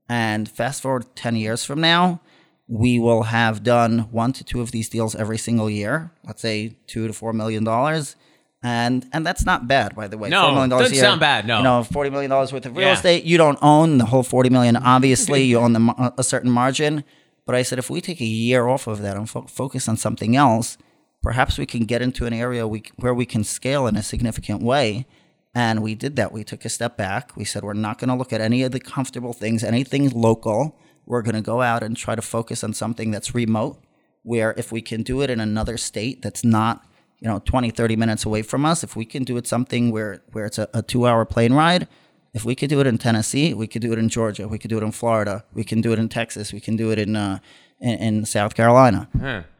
And 0.09 0.49
fast 0.49 0.81
forward 0.81 1.05
ten 1.15 1.35
years 1.35 1.63
from 1.63 1.79
now, 1.81 2.21
we 2.67 2.99
will 2.99 3.23
have 3.23 3.63
done 3.63 3.99
one 4.11 4.33
to 4.33 4.43
two 4.43 4.61
of 4.61 4.71
these 4.71 4.89
deals 4.89 5.15
every 5.15 5.37
single 5.37 5.69
year. 5.69 6.11
Let's 6.25 6.41
say 6.41 6.75
two 6.87 7.07
to 7.07 7.13
four 7.13 7.33
million 7.33 7.63
dollars. 7.63 8.15
And 8.63 9.07
and 9.11 9.25
that's 9.25 9.43
not 9.45 9.67
bad, 9.67 9.95
by 9.95 10.07
the 10.07 10.17
way. 10.19 10.29
No, 10.29 10.43
$4 10.43 10.53
million 10.53 10.69
doesn't 10.69 10.91
a 10.91 10.95
year, 10.95 11.03
sound 11.03 11.19
bad, 11.19 11.47
no. 11.47 11.57
you 11.57 11.63
know, 11.63 11.83
forty 11.83 12.11
million 12.11 12.29
dollars 12.29 12.53
worth 12.53 12.65
of 12.67 12.77
real 12.77 12.87
Yeah. 12.87 12.93
estate. 12.93 13.23
You 13.23 13.37
don't 13.37 13.57
own 13.61 13.97
the 13.97 14.05
whole 14.05 14.21
forty 14.21 14.49
million. 14.51 14.75
Obviously, 14.77 15.41
you 15.43 15.57
own 15.57 15.73
the, 15.73 15.93
uh, 15.97 16.11
a 16.17 16.23
certain 16.23 16.51
margin. 16.51 17.03
But 17.47 17.55
I 17.55 17.63
said 17.63 17.79
if 17.79 17.89
we 17.89 18.01
take 18.01 18.21
a 18.21 18.25
year 18.25 18.67
off 18.67 18.85
of 18.85 19.01
that 19.01 19.17
and 19.17 19.27
fo- 19.27 19.47
focus 19.47 19.87
on 19.89 19.97
something 19.97 20.35
else, 20.35 20.77
perhaps 21.23 21.57
we 21.57 21.65
can 21.65 21.85
get 21.85 22.03
into 22.03 22.27
an 22.27 22.33
area 22.33 22.67
we, 22.67 22.83
where 22.97 23.15
we 23.15 23.25
can 23.25 23.43
scale 23.43 23.87
in 23.87 23.95
a 23.95 24.03
significant 24.03 24.61
way. 24.61 25.07
And 25.53 25.81
we 25.81 25.95
did 25.95 26.15
that. 26.15 26.31
We 26.31 26.43
took 26.43 26.63
a 26.63 26.69
step 26.69 26.95
back. 26.95 27.35
We 27.35 27.43
said 27.43 27.63
we're 27.63 27.73
not 27.73 27.97
going 27.97 28.09
to 28.09 28.15
look 28.15 28.31
at 28.31 28.39
any 28.41 28.63
of 28.63 28.71
the 28.71 28.79
comfortable 28.79 29.33
things, 29.33 29.63
anything 29.63 30.09
local. 30.09 30.77
We're 31.05 31.21
going 31.21 31.35
to 31.35 31.41
go 31.41 31.61
out 31.61 31.83
and 31.83 31.97
try 31.97 32.15
to 32.15 32.21
focus 32.21 32.63
on 32.63 32.73
something 32.73 33.11
that's 33.11 33.35
remote, 33.35 33.83
where 34.23 34.53
if 34.57 34.71
we 34.71 34.81
can 34.81 35.03
do 35.03 35.21
it 35.21 35.29
in 35.29 35.39
another 35.39 35.77
state 35.77 36.21
that's 36.21 36.43
not 36.43 36.85
you 37.21 37.27
know 37.27 37.39
20 37.45 37.69
30 37.69 37.95
minutes 37.95 38.25
away 38.25 38.41
from 38.41 38.65
us 38.65 38.83
if 38.83 38.95
we 38.95 39.05
can 39.05 39.23
do 39.23 39.37
it 39.37 39.47
something 39.47 39.91
where 39.91 40.21
where 40.31 40.45
it's 40.45 40.57
a, 40.57 40.67
a 40.73 40.81
two 40.81 41.07
hour 41.07 41.23
plane 41.23 41.53
ride 41.53 41.87
if 42.33 42.43
we 42.43 42.55
could 42.55 42.69
do 42.69 42.79
it 42.81 42.87
in 42.87 42.97
tennessee 42.97 43.53
we 43.53 43.67
could 43.67 43.81
do 43.81 43.93
it 43.93 43.99
in 43.99 44.09
georgia 44.09 44.47
we 44.47 44.57
could 44.57 44.69
do 44.69 44.77
it 44.77 44.83
in 44.83 44.91
florida 44.91 45.43
we 45.53 45.63
can 45.63 45.81
do 45.81 45.93
it 45.93 45.99
in 45.99 46.09
texas 46.09 46.51
we 46.51 46.59
can 46.59 46.75
do 46.75 46.91
it 46.91 46.97
in 46.99 47.15
uh, 47.15 47.37
in, 47.79 47.97
in 47.99 48.25
south 48.25 48.55
carolina 48.55 49.07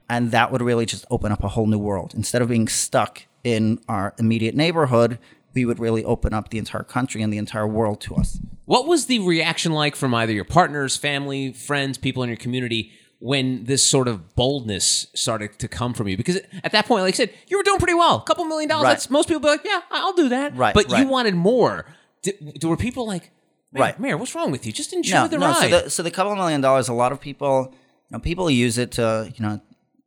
and 0.10 0.31
that 0.31 0.51
would 0.51 0.62
really 0.62 0.86
just 0.86 1.05
open 1.12 1.31
up 1.31 1.43
a 1.43 1.50
whole 1.50 1.67
new 1.67 1.79
world 1.79 2.13
instead 2.15 2.41
of 2.41 2.50
being 2.50 2.67
stuck 2.67 3.24
in 3.43 3.79
our 3.88 4.13
immediate 4.17 4.55
neighborhood 4.55 5.19
we 5.53 5.65
would 5.65 5.79
really 5.79 6.03
open 6.03 6.34
up 6.34 6.50
the 6.50 6.58
entire 6.58 6.84
country 6.84 7.22
and 7.22 7.31
the 7.31 7.38
entire 7.38 7.67
world 7.67 8.00
to 8.01 8.15
us 8.15 8.39
What 8.65 8.88
was 8.88 9.08
the 9.08 9.20
reaction 9.20 9.72
like 9.74 9.96
from 9.96 10.13
either 10.13 10.31
your 10.34 10.46
partners, 10.46 10.96
family, 10.96 11.51
friends, 11.51 11.98
people 11.98 12.24
in 12.24 12.29
your 12.29 12.38
community 12.38 12.91
when 13.20 13.65
this 13.65 13.86
sort 13.88 14.08
of 14.08 14.34
boldness 14.36 15.08
started 15.13 15.60
to 15.60 15.67
come 15.67 15.93
from 15.93 16.08
you? 16.08 16.15
Because 16.17 16.38
at 16.63 16.72
that 16.72 16.86
point, 16.86 17.03
like 17.03 17.13
I 17.13 17.17
said, 17.17 17.34
you 17.48 17.58
were 17.58 17.63
doing 17.63 17.79
pretty 17.79 17.93
well. 17.96 18.15
A 18.17 18.24
couple 18.24 18.46
million 18.46 18.70
dollars. 18.70 18.86
Right. 18.86 18.91
That's 18.93 19.10
most 19.10 19.27
people 19.27 19.41
be 19.41 19.48
like, 19.48 19.65
yeah, 19.65 19.81
I'll 19.91 20.13
do 20.13 20.29
that. 20.29 20.55
Right, 20.55 20.74
But 20.74 20.89
you 20.89 21.08
wanted 21.08 21.36
more. 21.36 21.86
Did, 22.22 22.63
were 22.63 22.77
people 22.77 23.05
like, 23.05 23.31
Meir, 23.74 23.84
Right. 23.84 24.00
Meir, 24.00 24.17
what's 24.17 24.36
wrong 24.36 24.51
with 24.51 24.65
you? 24.65 24.72
Just 24.72 24.91
enjoy 24.93 25.27
the 25.27 25.38
no. 25.38 25.48
ride. 25.48 25.70
So 25.70 25.81
the, 25.81 25.89
so 25.89 26.03
the 26.03 26.12
couple 26.12 26.36
million 26.36 26.62
dollars, 26.62 26.88
a 26.89 26.93
lot 26.93 27.12
of 27.12 27.20
people, 27.22 27.70
you 27.74 27.77
know, 28.12 28.20
people 28.20 28.50
use 28.50 28.77
it 28.77 28.91
to, 28.93 29.31
you 29.36 29.46
know, 29.46 29.62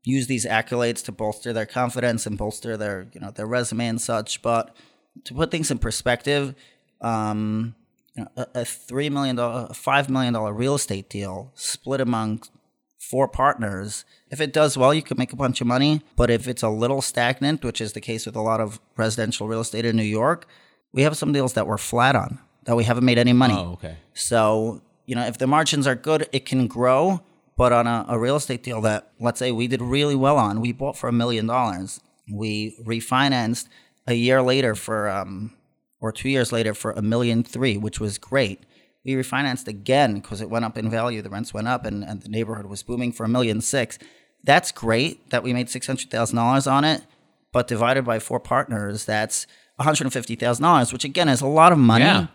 use 0.04 0.26
these 0.26 0.44
accolades 0.46 1.02
to 1.04 1.12
bolster 1.12 1.52
their 1.52 1.66
confidence 1.66 2.26
and 2.26 2.36
bolster 2.36 2.76
their, 2.76 3.06
you 3.12 3.20
know, 3.20 3.30
their 3.30 3.46
resume 3.46 3.86
and 3.86 4.00
such. 4.00 4.42
But 4.42 4.74
to 5.25 5.35
put 5.35 5.50
things 5.50 5.71
in 5.71 5.78
perspective, 5.78 6.54
um, 7.00 7.75
a, 8.37 8.47
a 8.54 8.64
three 8.64 9.09
million 9.11 9.37
dollar, 9.37 9.73
five 9.75 10.11
million 10.11 10.35
dollar 10.35 10.52
real 10.52 10.75
estate 10.75 11.09
deal 11.09 11.52
split 11.54 12.00
among 12.00 12.42
four 12.99 13.28
partners. 13.28 14.04
If 14.30 14.40
it 14.40 14.52
does 14.52 14.76
well, 14.76 14.94
you 14.94 15.02
could 15.02 15.18
make 15.18 15.33
a 15.33 15.37
bunch 15.37 15.61
of 15.61 15.66
money. 15.66 16.02
But 16.16 16.30
if 16.30 16.49
it's 16.49 16.62
a 16.62 16.68
little 16.68 17.02
stagnant, 17.02 17.64
which 17.64 17.80
is 17.80 17.92
the 17.92 18.00
case 18.00 18.26
with 18.26 18.37
a 18.37 18.40
lot 18.40 18.61
of 18.61 18.80
residential 18.97 19.47
real 19.47 19.61
estate 19.61 19.85
in 19.85 19.97
New 19.97 20.02
York, 20.02 20.47
we 20.92 21.02
have 21.02 21.16
some 21.16 21.33
deals 21.33 21.52
that 21.52 21.66
we're 21.66 21.78
flat 21.78 22.16
on 22.16 22.38
that 22.64 22.76
we 22.76 22.85
haven't 22.85 23.04
made 23.04 23.18
any 23.18 23.33
money. 23.33 23.54
oh, 23.56 23.73
okay. 23.73 23.97
So, 24.14 24.83
you 25.06 25.14
know, 25.14 25.26
if 25.26 25.38
the 25.38 25.47
margins 25.47 25.87
are 25.87 25.94
good, 25.94 26.28
it 26.33 26.47
can 26.47 26.66
grow. 26.66 27.21
But 27.56 27.73
on 27.73 27.87
a, 27.87 28.04
a 28.09 28.18
real 28.18 28.37
estate 28.37 28.62
deal 28.64 28.80
that, 28.80 29.12
let's 29.21 29.38
say, 29.38 29.52
we 29.52 29.68
did 29.68 29.80
really 29.80 30.16
well 30.16 30.38
on, 30.38 30.61
we 30.61 30.73
bought 30.73 30.97
for 30.97 31.09
a 31.09 31.12
million 31.12 31.47
dollars. 31.47 32.00
We 32.33 32.76
refinanced 32.83 33.68
a 34.06 34.14
year 34.14 34.42
later 34.42 34.75
for, 34.75 35.08
um, 35.08 35.54
or 36.00 36.12
two 36.12 36.28
years 36.28 36.52
later 36.52 36.75
for 36.75 36.92
a 36.92 37.02
million 37.02 37.42
three, 37.42 37.76
which 37.76 37.99
was 38.00 38.18
great. 38.18 38.61
We 39.04 39.14
refinanced 39.14 39.68
again 39.68 40.14
because 40.14 40.40
it 40.40 40.50
went 40.50 40.64
up 40.64 40.78
in 40.78 40.90
value. 40.90 41.23
The 41.23 41.30
rents 41.30 41.52
went 41.54 41.68
up 41.68 41.84
and, 41.84 42.04
and 42.04 42.23
the 42.23 42.28
neighborhood 42.28 42.66
was 42.66 42.82
booming 42.82 43.12
for 43.12 43.25
a 43.25 43.28
million 43.28 43.61
six. 43.61 43.99
that's 44.44 44.70
great 44.73 45.30
that 45.30 45.42
we 45.42 45.52
made 45.52 45.68
six 45.70 45.87
hundred 45.87 46.11
thousand 46.11 46.37
dollars 46.37 46.66
on 46.66 46.84
it, 46.84 47.02
but 47.52 47.66
divided 47.66 48.04
by 48.04 48.18
four 48.18 48.38
partners, 48.38 49.04
that's 49.04 49.46
one 49.76 49.84
hundred 49.84 50.04
and 50.04 50.12
fifty 50.12 50.37
thousand 50.37 50.62
dollars, 50.62 50.92
which 50.92 51.04
again 51.04 51.28
is 51.28 51.40
a 51.40 51.46
lot 51.46 51.73
of 51.73 51.78
money. 51.78 52.04
Yeah. 52.04 52.26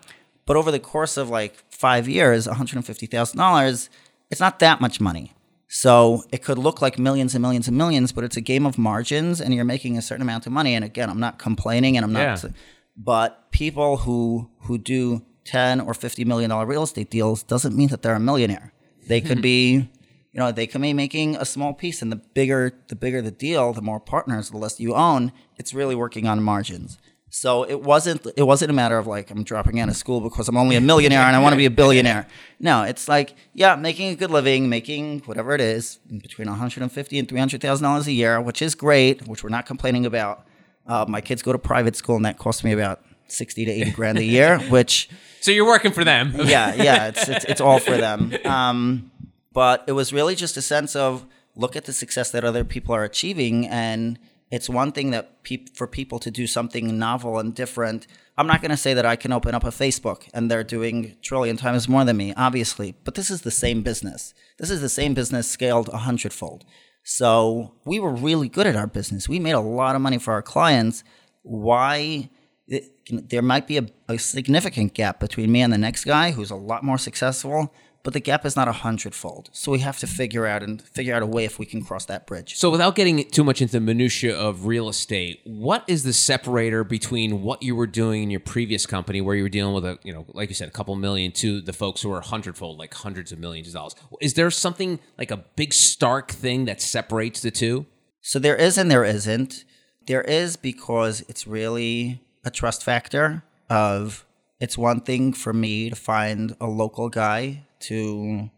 But 0.45 0.57
over 0.57 0.71
the 0.71 0.79
course 0.79 1.15
of 1.17 1.29
like 1.29 1.63
five 1.69 2.09
years, 2.09 2.47
one 2.47 2.57
hundred 2.57 2.77
and 2.77 2.85
fifty 2.85 3.05
thousand 3.05 3.37
dollars, 3.37 3.89
it's 4.29 4.39
not 4.41 4.59
that 4.59 4.81
much 4.81 4.99
money. 4.99 5.33
So 5.71 6.23
it 6.31 6.43
could 6.43 6.57
look 6.57 6.81
like 6.81 6.97
millions 6.97 7.35
and 7.35 7.43
millions 7.43 7.67
and 7.67 7.77
millions, 7.77 8.11
but 8.11 8.23
it's 8.23 8.35
a 8.35 8.41
game 8.41 8.65
of 8.65 8.79
margins, 8.79 9.39
and 9.39 9.53
you're 9.53 9.63
making 9.63 9.99
a 9.99 10.01
certain 10.01 10.23
amount 10.23 10.47
of 10.47 10.51
money. 10.51 10.73
And 10.73 10.83
again, 10.83 11.11
I'm 11.11 11.19
not 11.19 11.37
complaining, 11.37 11.95
and 11.95 12.03
I'm 12.03 12.11
not. 12.11 12.43
Yeah. 12.43 12.49
But 12.97 13.51
people 13.51 13.97
who 13.97 14.49
who 14.61 14.79
do 14.79 15.21
ten 15.45 15.79
or 15.79 15.93
fifty 15.93 16.25
million 16.25 16.49
dollar 16.49 16.65
real 16.65 16.81
estate 16.81 17.11
deals 17.11 17.43
doesn't 17.43 17.75
mean 17.75 17.89
that 17.89 18.01
they're 18.01 18.15
a 18.15 18.19
millionaire. 18.19 18.73
They 19.07 19.21
could 19.21 19.41
be, 19.43 19.73
you 19.73 20.39
know, 20.39 20.51
they 20.51 20.65
could 20.65 20.81
be 20.81 20.91
making 20.91 21.35
a 21.35 21.45
small 21.45 21.75
piece, 21.75 22.01
and 22.01 22.11
the 22.11 22.15
bigger 22.15 22.73
the 22.87 22.95
bigger 22.95 23.21
the 23.21 23.29
deal, 23.29 23.71
the 23.71 23.83
more 23.83 23.99
partners, 23.99 24.49
the 24.49 24.57
less 24.57 24.79
you 24.79 24.95
own. 24.95 25.31
It's 25.57 25.71
really 25.71 25.95
working 25.95 26.25
on 26.25 26.41
margins. 26.41 26.97
So 27.29 27.63
it 27.63 27.81
wasn't 27.81 28.25
it 28.35 28.43
wasn't 28.43 28.71
a 28.71 28.73
matter 28.73 28.97
of 28.97 29.07
like 29.07 29.29
I'm 29.29 29.43
dropping 29.43 29.79
out 29.79 29.89
of 29.89 29.95
school 29.95 30.19
because 30.19 30.47
I'm 30.47 30.57
only 30.57 30.75
a 30.75 30.81
millionaire 30.81 31.21
and 31.21 31.35
I 31.35 31.39
want 31.39 31.53
to 31.53 31.57
be 31.57 31.65
a 31.65 31.71
billionaire. 31.71 32.27
No, 32.59 32.83
it's 32.83 33.07
like 33.07 33.35
yeah, 33.53 33.75
making 33.75 34.09
a 34.09 34.15
good 34.15 34.31
living, 34.31 34.69
making 34.69 35.19
whatever 35.21 35.53
it 35.53 35.61
is 35.61 35.97
between 36.21 36.47
150 36.47 37.19
and 37.19 37.29
300 37.29 37.61
thousand 37.61 37.83
dollars 37.83 38.07
a 38.07 38.11
year, 38.11 38.41
which 38.41 38.61
is 38.61 38.75
great, 38.75 39.27
which 39.27 39.43
we're 39.43 39.49
not 39.49 39.65
complaining 39.65 40.05
about. 40.05 40.45
Uh, 40.87 41.05
my 41.07 41.21
kids 41.21 41.43
go 41.43 41.51
to 41.51 41.59
private 41.59 41.95
school 41.95 42.15
and 42.15 42.25
that 42.25 42.39
costs 42.39 42.63
me 42.63 42.71
about 42.71 43.01
60 43.27 43.65
to 43.65 43.71
80 43.71 43.91
grand 43.91 44.17
a 44.17 44.23
year, 44.23 44.57
which 44.69 45.07
So 45.41 45.51
you're 45.51 45.67
working 45.67 45.91
for 45.91 46.03
them. 46.03 46.33
yeah, 46.35 46.73
yeah, 46.73 47.07
it's, 47.09 47.29
it's 47.29 47.45
it's 47.45 47.61
all 47.61 47.79
for 47.79 47.95
them. 47.95 48.33
Um, 48.43 49.11
but 49.53 49.83
it 49.87 49.91
was 49.91 50.11
really 50.11 50.35
just 50.35 50.57
a 50.57 50.61
sense 50.61 50.95
of 50.95 51.25
look 51.55 51.75
at 51.75 51.85
the 51.85 51.93
success 51.93 52.31
that 52.31 52.43
other 52.43 52.63
people 52.63 52.95
are 52.95 53.03
achieving, 53.03 53.67
and 53.67 54.17
it's 54.51 54.69
one 54.69 54.91
thing 54.91 55.11
that 55.11 55.43
peop- 55.43 55.75
for 55.77 55.87
people 55.87 56.19
to 56.19 56.31
do 56.31 56.47
something 56.47 56.97
novel 56.97 57.37
and 57.39 57.53
different. 57.53 58.07
I'm 58.37 58.47
not 58.47 58.61
going 58.61 58.71
to 58.71 58.77
say 58.77 58.93
that 58.93 59.05
I 59.05 59.15
can 59.15 59.31
open 59.31 59.53
up 59.53 59.63
a 59.63 59.67
Facebook 59.67 60.27
and 60.33 60.49
they're 60.49 60.63
doing 60.63 61.15
trillion 61.21 61.57
times 61.57 61.87
more 61.89 62.03
than 62.05 62.17
me, 62.17 62.33
obviously, 62.35 62.95
but 63.03 63.15
this 63.15 63.29
is 63.29 63.41
the 63.41 63.51
same 63.51 63.83
business. 63.83 64.33
This 64.57 64.69
is 64.71 64.81
the 64.81 64.89
same 64.89 65.13
business 65.13 65.47
scaled 65.49 65.89
a 65.89 65.97
hundredfold. 65.97 66.65
So 67.03 67.75
we 67.85 67.99
were 67.99 68.13
really 68.13 68.49
good 68.49 68.67
at 68.67 68.75
our 68.75 68.87
business. 68.87 69.29
We 69.29 69.39
made 69.39 69.53
a 69.53 69.59
lot 69.59 69.95
of 69.95 70.01
money 70.01 70.17
for 70.17 70.33
our 70.33 70.41
clients. 70.41 71.03
Why? 71.43 72.29
it- 72.67 72.91
there 73.11 73.41
might 73.41 73.65
be 73.65 73.77
a, 73.77 73.87
a 74.07 74.19
significant 74.19 74.93
gap 74.93 75.19
between 75.19 75.51
me 75.51 75.61
and 75.61 75.73
the 75.73 75.77
next 75.79 76.05
guy 76.05 76.29
who's 76.29 76.51
a 76.51 76.55
lot 76.55 76.83
more 76.83 76.99
successful, 76.99 77.73
but 78.03 78.13
the 78.13 78.19
gap 78.19 78.45
is 78.45 78.55
not 78.55 78.67
a 78.67 78.71
hundredfold. 78.71 79.49
So 79.51 79.71
we 79.71 79.79
have 79.79 79.99
to 79.99 80.07
figure 80.07 80.45
out 80.45 80.63
and 80.63 80.81
figure 80.81 81.13
out 81.13 81.21
a 81.21 81.25
way 81.25 81.45
if 81.45 81.59
we 81.59 81.65
can 81.65 81.83
cross 81.83 82.05
that 82.05 82.25
bridge. 82.25 82.55
So 82.55 82.69
without 82.69 82.95
getting 82.95 83.29
too 83.29 83.43
much 83.43 83.61
into 83.61 83.73
the 83.73 83.79
minutia 83.79 84.35
of 84.35 84.65
real 84.65 84.89
estate, 84.89 85.41
what 85.43 85.83
is 85.87 86.03
the 86.03 86.13
separator 86.13 86.83
between 86.83 87.41
what 87.41 87.61
you 87.61 87.75
were 87.75 87.87
doing 87.87 88.23
in 88.23 88.29
your 88.29 88.39
previous 88.39 88.85
company 88.85 89.21
where 89.21 89.35
you 89.35 89.43
were 89.43 89.49
dealing 89.49 89.73
with 89.73 89.85
a, 89.85 89.99
you 90.03 90.13
know, 90.13 90.25
like 90.29 90.49
you 90.49 90.55
said, 90.55 90.67
a 90.67 90.71
couple 90.71 90.95
million 90.95 91.31
to 91.33 91.61
the 91.61 91.73
folks 91.73 92.01
who 92.01 92.11
are 92.11 92.19
a 92.19 92.25
hundredfold, 92.25 92.77
like 92.77 92.93
hundreds 92.93 93.31
of 93.31 93.39
millions 93.39 93.67
of 93.67 93.73
dollars? 93.73 93.95
Is 94.21 94.33
there 94.35 94.49
something 94.49 94.99
like 95.17 95.31
a 95.31 95.37
big 95.55 95.73
stark 95.73 96.31
thing 96.31 96.65
that 96.65 96.81
separates 96.81 97.41
the 97.41 97.51
two? 97.51 97.85
So 98.21 98.39
there 98.39 98.55
is 98.55 98.77
and 98.77 98.89
there 98.89 99.03
isn't. 99.03 99.65
There 100.07 100.21
is 100.21 100.55
because 100.55 101.21
it's 101.27 101.45
really 101.45 102.21
a 102.43 102.49
trust 102.49 102.83
factor 102.83 103.43
of 103.69 104.25
it's 104.59 104.77
one 104.77 105.01
thing 105.01 105.33
for 105.33 105.53
me 105.53 105.89
to 105.89 105.95
find 105.95 106.55
a 106.59 106.67
local 106.67 107.09
guy 107.09 107.65
to 107.79 108.49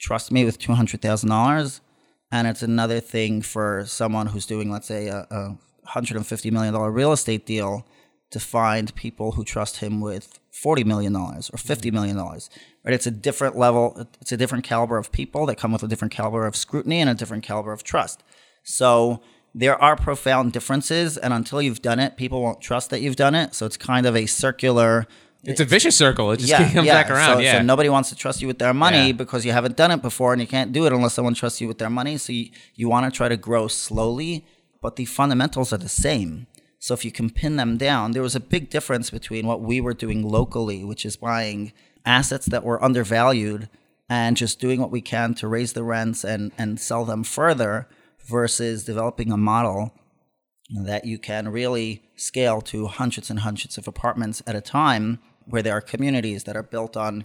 trust 0.00 0.32
me 0.32 0.44
with 0.44 0.58
$200,000 0.58 1.80
and 2.32 2.48
it's 2.48 2.62
another 2.62 3.00
thing 3.00 3.42
for 3.42 3.84
someone 3.86 4.26
who's 4.26 4.46
doing 4.46 4.70
let's 4.70 4.88
say 4.88 5.08
a, 5.08 5.26
a 5.30 5.58
$150 5.88 6.52
million 6.52 6.74
real 6.74 7.12
estate 7.12 7.46
deal 7.46 7.86
to 8.30 8.40
find 8.40 8.94
people 8.94 9.32
who 9.32 9.44
trust 9.44 9.76
him 9.76 10.00
with 10.00 10.40
$40 10.52 10.84
million 10.84 11.14
or 11.14 11.30
$50 11.30 11.42
mm-hmm. 11.42 11.94
million 11.94 12.16
right 12.16 12.94
it's 12.94 13.06
a 13.06 13.10
different 13.10 13.56
level 13.56 14.08
it's 14.20 14.32
a 14.32 14.36
different 14.36 14.64
caliber 14.64 14.96
of 14.96 15.12
people 15.12 15.46
that 15.46 15.56
come 15.56 15.72
with 15.72 15.82
a 15.82 15.88
different 15.88 16.12
caliber 16.12 16.46
of 16.46 16.56
scrutiny 16.56 17.00
and 17.00 17.08
a 17.08 17.14
different 17.14 17.44
caliber 17.44 17.72
of 17.72 17.84
trust 17.84 18.22
so 18.64 19.22
there 19.54 19.80
are 19.80 19.94
profound 19.94 20.52
differences, 20.52 21.16
and 21.16 21.32
until 21.32 21.62
you've 21.62 21.80
done 21.80 22.00
it, 22.00 22.16
people 22.16 22.42
won't 22.42 22.60
trust 22.60 22.90
that 22.90 23.00
you've 23.00 23.14
done 23.14 23.36
it. 23.36 23.54
So 23.54 23.66
it's 23.66 23.76
kind 23.76 24.04
of 24.04 24.16
a 24.16 24.26
circular. 24.26 25.06
It's 25.46 25.60
a 25.60 25.64
vicious 25.64 25.96
circle. 25.96 26.30
It 26.32 26.38
just 26.38 26.50
Yeah, 26.50 26.70
comes 26.72 26.86
yeah. 26.86 26.94
back 27.02 27.10
around. 27.10 27.36
So, 27.36 27.40
yeah. 27.40 27.58
so 27.58 27.62
nobody 27.62 27.88
wants 27.88 28.08
to 28.10 28.16
trust 28.16 28.40
you 28.42 28.46
with 28.48 28.58
their 28.58 28.74
money 28.74 29.06
Yeah. 29.08 29.12
because 29.12 29.44
you 29.44 29.52
haven't 29.52 29.76
done 29.76 29.90
it 29.90 30.02
before, 30.02 30.32
and 30.32 30.40
you 30.40 30.48
can't 30.48 30.72
do 30.72 30.86
it 30.86 30.92
unless 30.92 31.14
someone 31.14 31.34
trusts 31.34 31.60
you 31.60 31.68
with 31.68 31.78
their 31.78 31.90
money. 31.90 32.16
So 32.18 32.32
you, 32.32 32.50
you 32.74 32.88
want 32.88 33.10
to 33.12 33.16
try 33.16 33.28
to 33.28 33.36
grow 33.36 33.68
slowly, 33.68 34.46
but 34.80 34.96
the 34.96 35.04
fundamentals 35.04 35.72
are 35.72 35.78
the 35.78 35.88
same. 35.88 36.46
So 36.78 36.92
if 36.92 37.04
you 37.04 37.10
can 37.12 37.30
pin 37.30 37.56
them 37.56 37.76
down, 37.78 38.12
there 38.12 38.22
was 38.22 38.34
a 38.36 38.40
big 38.40 38.68
difference 38.68 39.08
between 39.10 39.46
what 39.46 39.60
we 39.62 39.80
were 39.80 39.94
doing 39.94 40.22
locally, 40.22 40.84
which 40.84 41.06
is 41.06 41.16
buying 41.16 41.72
assets 42.04 42.46
that 42.46 42.62
were 42.64 42.82
undervalued 42.84 43.68
and 44.08 44.36
just 44.36 44.60
doing 44.60 44.80
what 44.80 44.90
we 44.90 45.00
can 45.00 45.32
to 45.34 45.48
raise 45.48 45.72
the 45.72 45.82
rents 45.82 46.24
and, 46.24 46.52
and 46.58 46.78
sell 46.78 47.06
them 47.06 47.24
further 47.24 47.88
versus 48.26 48.84
developing 48.84 49.32
a 49.32 49.36
model 49.38 49.92
that 50.84 51.04
you 51.06 51.18
can 51.18 51.48
really 51.48 52.02
scale 52.16 52.60
to 52.60 52.86
hundreds 52.86 53.30
and 53.30 53.40
hundreds 53.40 53.78
of 53.78 53.86
apartments 53.88 54.42
at 54.46 54.54
a 54.54 54.60
time 54.60 55.18
where 55.46 55.62
there 55.62 55.76
are 55.76 55.80
communities 55.80 56.44
that 56.44 56.56
are 56.56 56.62
built 56.62 56.96
on 56.96 57.24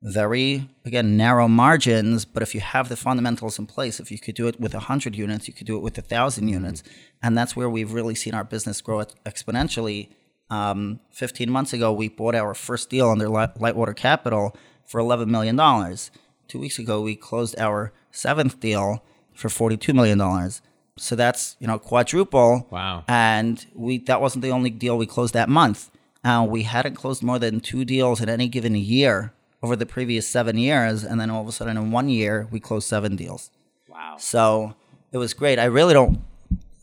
very 0.00 0.68
again 0.84 1.16
narrow 1.16 1.48
margins 1.48 2.24
but 2.24 2.40
if 2.40 2.54
you 2.54 2.60
have 2.60 2.88
the 2.88 2.94
fundamentals 2.96 3.58
in 3.58 3.66
place 3.66 3.98
if 3.98 4.12
you 4.12 4.18
could 4.18 4.36
do 4.36 4.46
it 4.46 4.60
with 4.60 4.72
100 4.72 5.16
units 5.16 5.48
you 5.48 5.54
could 5.54 5.66
do 5.66 5.76
it 5.76 5.82
with 5.82 5.96
1000 5.98 6.46
units. 6.48 6.82
And 7.20 7.36
that's 7.36 7.56
where 7.56 7.68
we've 7.68 7.92
really 7.92 8.14
seen 8.14 8.32
our 8.34 8.44
business 8.44 8.80
grow 8.80 9.04
exponentially. 9.26 10.10
Um, 10.50 11.00
15 11.10 11.50
months 11.50 11.72
ago 11.72 11.92
we 11.92 12.08
bought 12.08 12.34
our 12.36 12.54
first 12.54 12.90
deal 12.90 13.10
under 13.10 13.26
lightwater 13.26 13.96
capital 13.96 14.56
for 14.86 15.00
11 15.00 15.30
million 15.30 15.56
dollars. 15.56 16.10
Two 16.46 16.60
weeks 16.60 16.78
ago 16.78 17.02
we 17.02 17.16
closed 17.16 17.58
our 17.58 17.92
seventh 18.12 18.60
deal 18.60 19.02
for 19.34 19.48
42 19.48 19.92
million 19.92 20.18
dollars. 20.18 20.62
So 20.96 21.16
that's 21.16 21.56
you 21.58 21.66
know 21.66 21.78
quadruple. 21.78 22.68
Wow. 22.70 23.04
and 23.08 23.66
we 23.74 23.98
that 23.98 24.20
wasn't 24.20 24.42
the 24.42 24.50
only 24.50 24.70
deal 24.70 24.96
we 24.96 25.06
closed 25.06 25.34
that 25.34 25.48
month. 25.48 25.90
Uh, 26.24 26.46
we 26.48 26.62
hadn't 26.64 26.94
closed 26.94 27.22
more 27.22 27.38
than 27.38 27.60
two 27.60 27.84
deals 27.84 28.20
in 28.20 28.28
any 28.28 28.48
given 28.48 28.74
year 28.74 29.32
over 29.62 29.76
the 29.76 29.86
previous 29.86 30.26
seven 30.28 30.56
years, 30.58 31.04
and 31.04 31.20
then 31.20 31.30
all 31.30 31.42
of 31.42 31.48
a 31.48 31.52
sudden 31.52 31.76
in 31.76 31.90
one 31.90 32.08
year 32.08 32.48
we 32.50 32.60
closed 32.60 32.88
seven 32.88 33.16
deals. 33.16 33.50
wow. 33.88 34.16
So 34.18 34.74
it 35.12 35.18
was 35.18 35.32
great. 35.34 35.58
I 35.58 35.64
really 35.64 35.94
don't. 35.94 36.20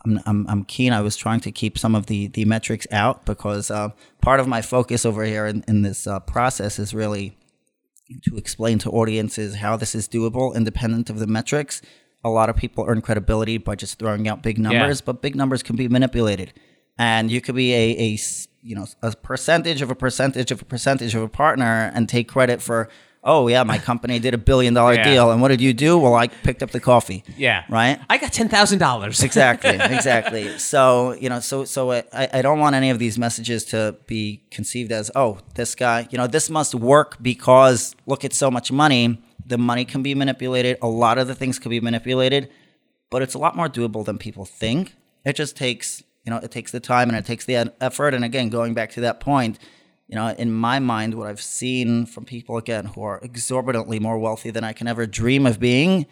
I'm, 0.03 0.19
I'm, 0.25 0.47
I'm 0.47 0.63
keen. 0.65 0.93
I 0.93 1.01
was 1.01 1.15
trying 1.15 1.39
to 1.41 1.51
keep 1.51 1.77
some 1.79 1.95
of 1.95 2.05
the, 2.05 2.27
the 2.27 2.45
metrics 2.45 2.85
out 2.91 3.25
because 3.25 3.71
uh, 3.71 3.89
part 4.21 4.39
of 4.39 4.47
my 4.47 4.61
focus 4.61 5.05
over 5.05 5.23
here 5.23 5.47
in, 5.47 5.63
in 5.67 5.81
this 5.81 6.05
uh, 6.05 6.19
process 6.19 6.77
is 6.77 6.93
really 6.93 7.35
to 8.21 8.37
explain 8.37 8.77
to 8.79 8.91
audiences 8.91 9.55
how 9.55 9.75
this 9.77 9.95
is 9.95 10.07
doable 10.07 10.55
independent 10.55 11.09
of 11.09 11.17
the 11.19 11.25
metrics. 11.25 11.81
A 12.23 12.29
lot 12.29 12.49
of 12.49 12.55
people 12.55 12.85
earn 12.87 13.01
credibility 13.01 13.57
by 13.57 13.75
just 13.75 13.97
throwing 13.97 14.27
out 14.27 14.43
big 14.43 14.57
numbers, 14.59 15.01
but 15.01 15.21
big 15.23 15.35
numbers 15.35 15.63
can 15.63 15.75
be 15.75 15.87
manipulated. 15.87 16.53
And 16.97 17.29
you 17.29 17.41
could 17.41 17.55
be 17.55 17.73
a, 17.73 17.91
a 18.13 18.17
you 18.63 18.75
know 18.75 18.87
a 19.01 19.11
percentage 19.15 19.81
of 19.81 19.91
a 19.91 19.95
percentage 19.95 20.51
of 20.51 20.61
a 20.61 20.65
percentage 20.65 21.13
of 21.15 21.21
a 21.21 21.27
partner 21.29 21.91
and 21.93 22.07
take 22.09 22.27
credit 22.27 22.61
for 22.61 22.89
oh 23.23 23.47
yeah 23.47 23.63
my 23.63 23.77
company 23.77 24.17
did 24.19 24.33
a 24.33 24.37
billion 24.37 24.73
dollar 24.73 24.93
Yeah. 24.95 25.03
deal. 25.03 25.31
And 25.31 25.41
what 25.41 25.49
did 25.49 25.59
you 25.61 25.73
do? 25.73 25.97
Well 25.97 26.15
I 26.15 26.27
picked 26.27 26.63
up 26.63 26.71
the 26.71 26.79
coffee. 26.79 27.23
Yeah. 27.37 27.63
right? 27.69 27.99
I 28.09 28.17
got 28.17 28.31
ten 28.33 28.47
thousand 28.49 28.79
dollars. 28.79 29.21
exactly. 29.29 29.77
Exactly. 29.79 30.57
So 30.57 31.13
you 31.13 31.27
know 31.29 31.39
so 31.41 31.65
so 31.65 31.91
I, 31.91 32.03
I 32.33 32.41
don't 32.41 32.59
want 32.59 32.75
any 32.75 32.89
of 32.89 32.97
these 32.97 33.17
messages 33.19 33.65
to 33.65 33.95
be 34.07 34.41
conceived 34.51 34.91
as 34.91 35.11
oh 35.15 35.39
this 35.55 35.75
guy 35.75 36.07
you 36.11 36.17
know 36.17 36.27
this 36.27 36.49
must 36.49 36.73
work 36.75 37.17
because 37.21 37.95
look 38.05 38.23
at 38.23 38.33
so 38.33 38.49
much 38.49 38.71
money. 38.71 39.21
The 39.45 39.57
money 39.59 39.85
can 39.85 40.01
be 40.01 40.15
manipulated. 40.15 40.77
A 40.81 40.87
lot 40.87 41.17
of 41.19 41.27
the 41.27 41.35
things 41.35 41.59
can 41.59 41.69
be 41.69 41.79
manipulated 41.81 42.49
but 43.11 43.21
it's 43.21 43.35
a 43.35 43.37
lot 43.37 43.55
more 43.55 43.69
doable 43.69 44.03
than 44.03 44.17
people 44.17 44.45
think. 44.45 44.95
It 45.23 45.35
just 45.35 45.55
takes 45.55 46.03
you 46.25 46.31
know 46.31 46.37
it 46.37 46.51
takes 46.51 46.71
the 46.71 46.79
time 46.79 47.09
and 47.09 47.17
it 47.17 47.25
takes 47.25 47.45
the 47.45 47.73
effort 47.79 48.13
and 48.13 48.25
again 48.25 48.49
going 48.49 48.73
back 48.73 48.91
to 48.91 49.01
that 49.01 49.19
point 49.19 49.59
you 50.07 50.15
know 50.15 50.27
in 50.27 50.51
my 50.51 50.79
mind 50.79 51.13
what 51.13 51.27
i've 51.27 51.41
seen 51.41 52.05
from 52.05 52.25
people 52.25 52.57
again 52.57 52.85
who 52.85 53.01
are 53.01 53.19
exorbitantly 53.21 53.99
more 53.99 54.17
wealthy 54.17 54.51
than 54.51 54.63
i 54.63 54.73
can 54.73 54.87
ever 54.87 55.05
dream 55.05 55.45
of 55.45 55.59
being 55.59 56.05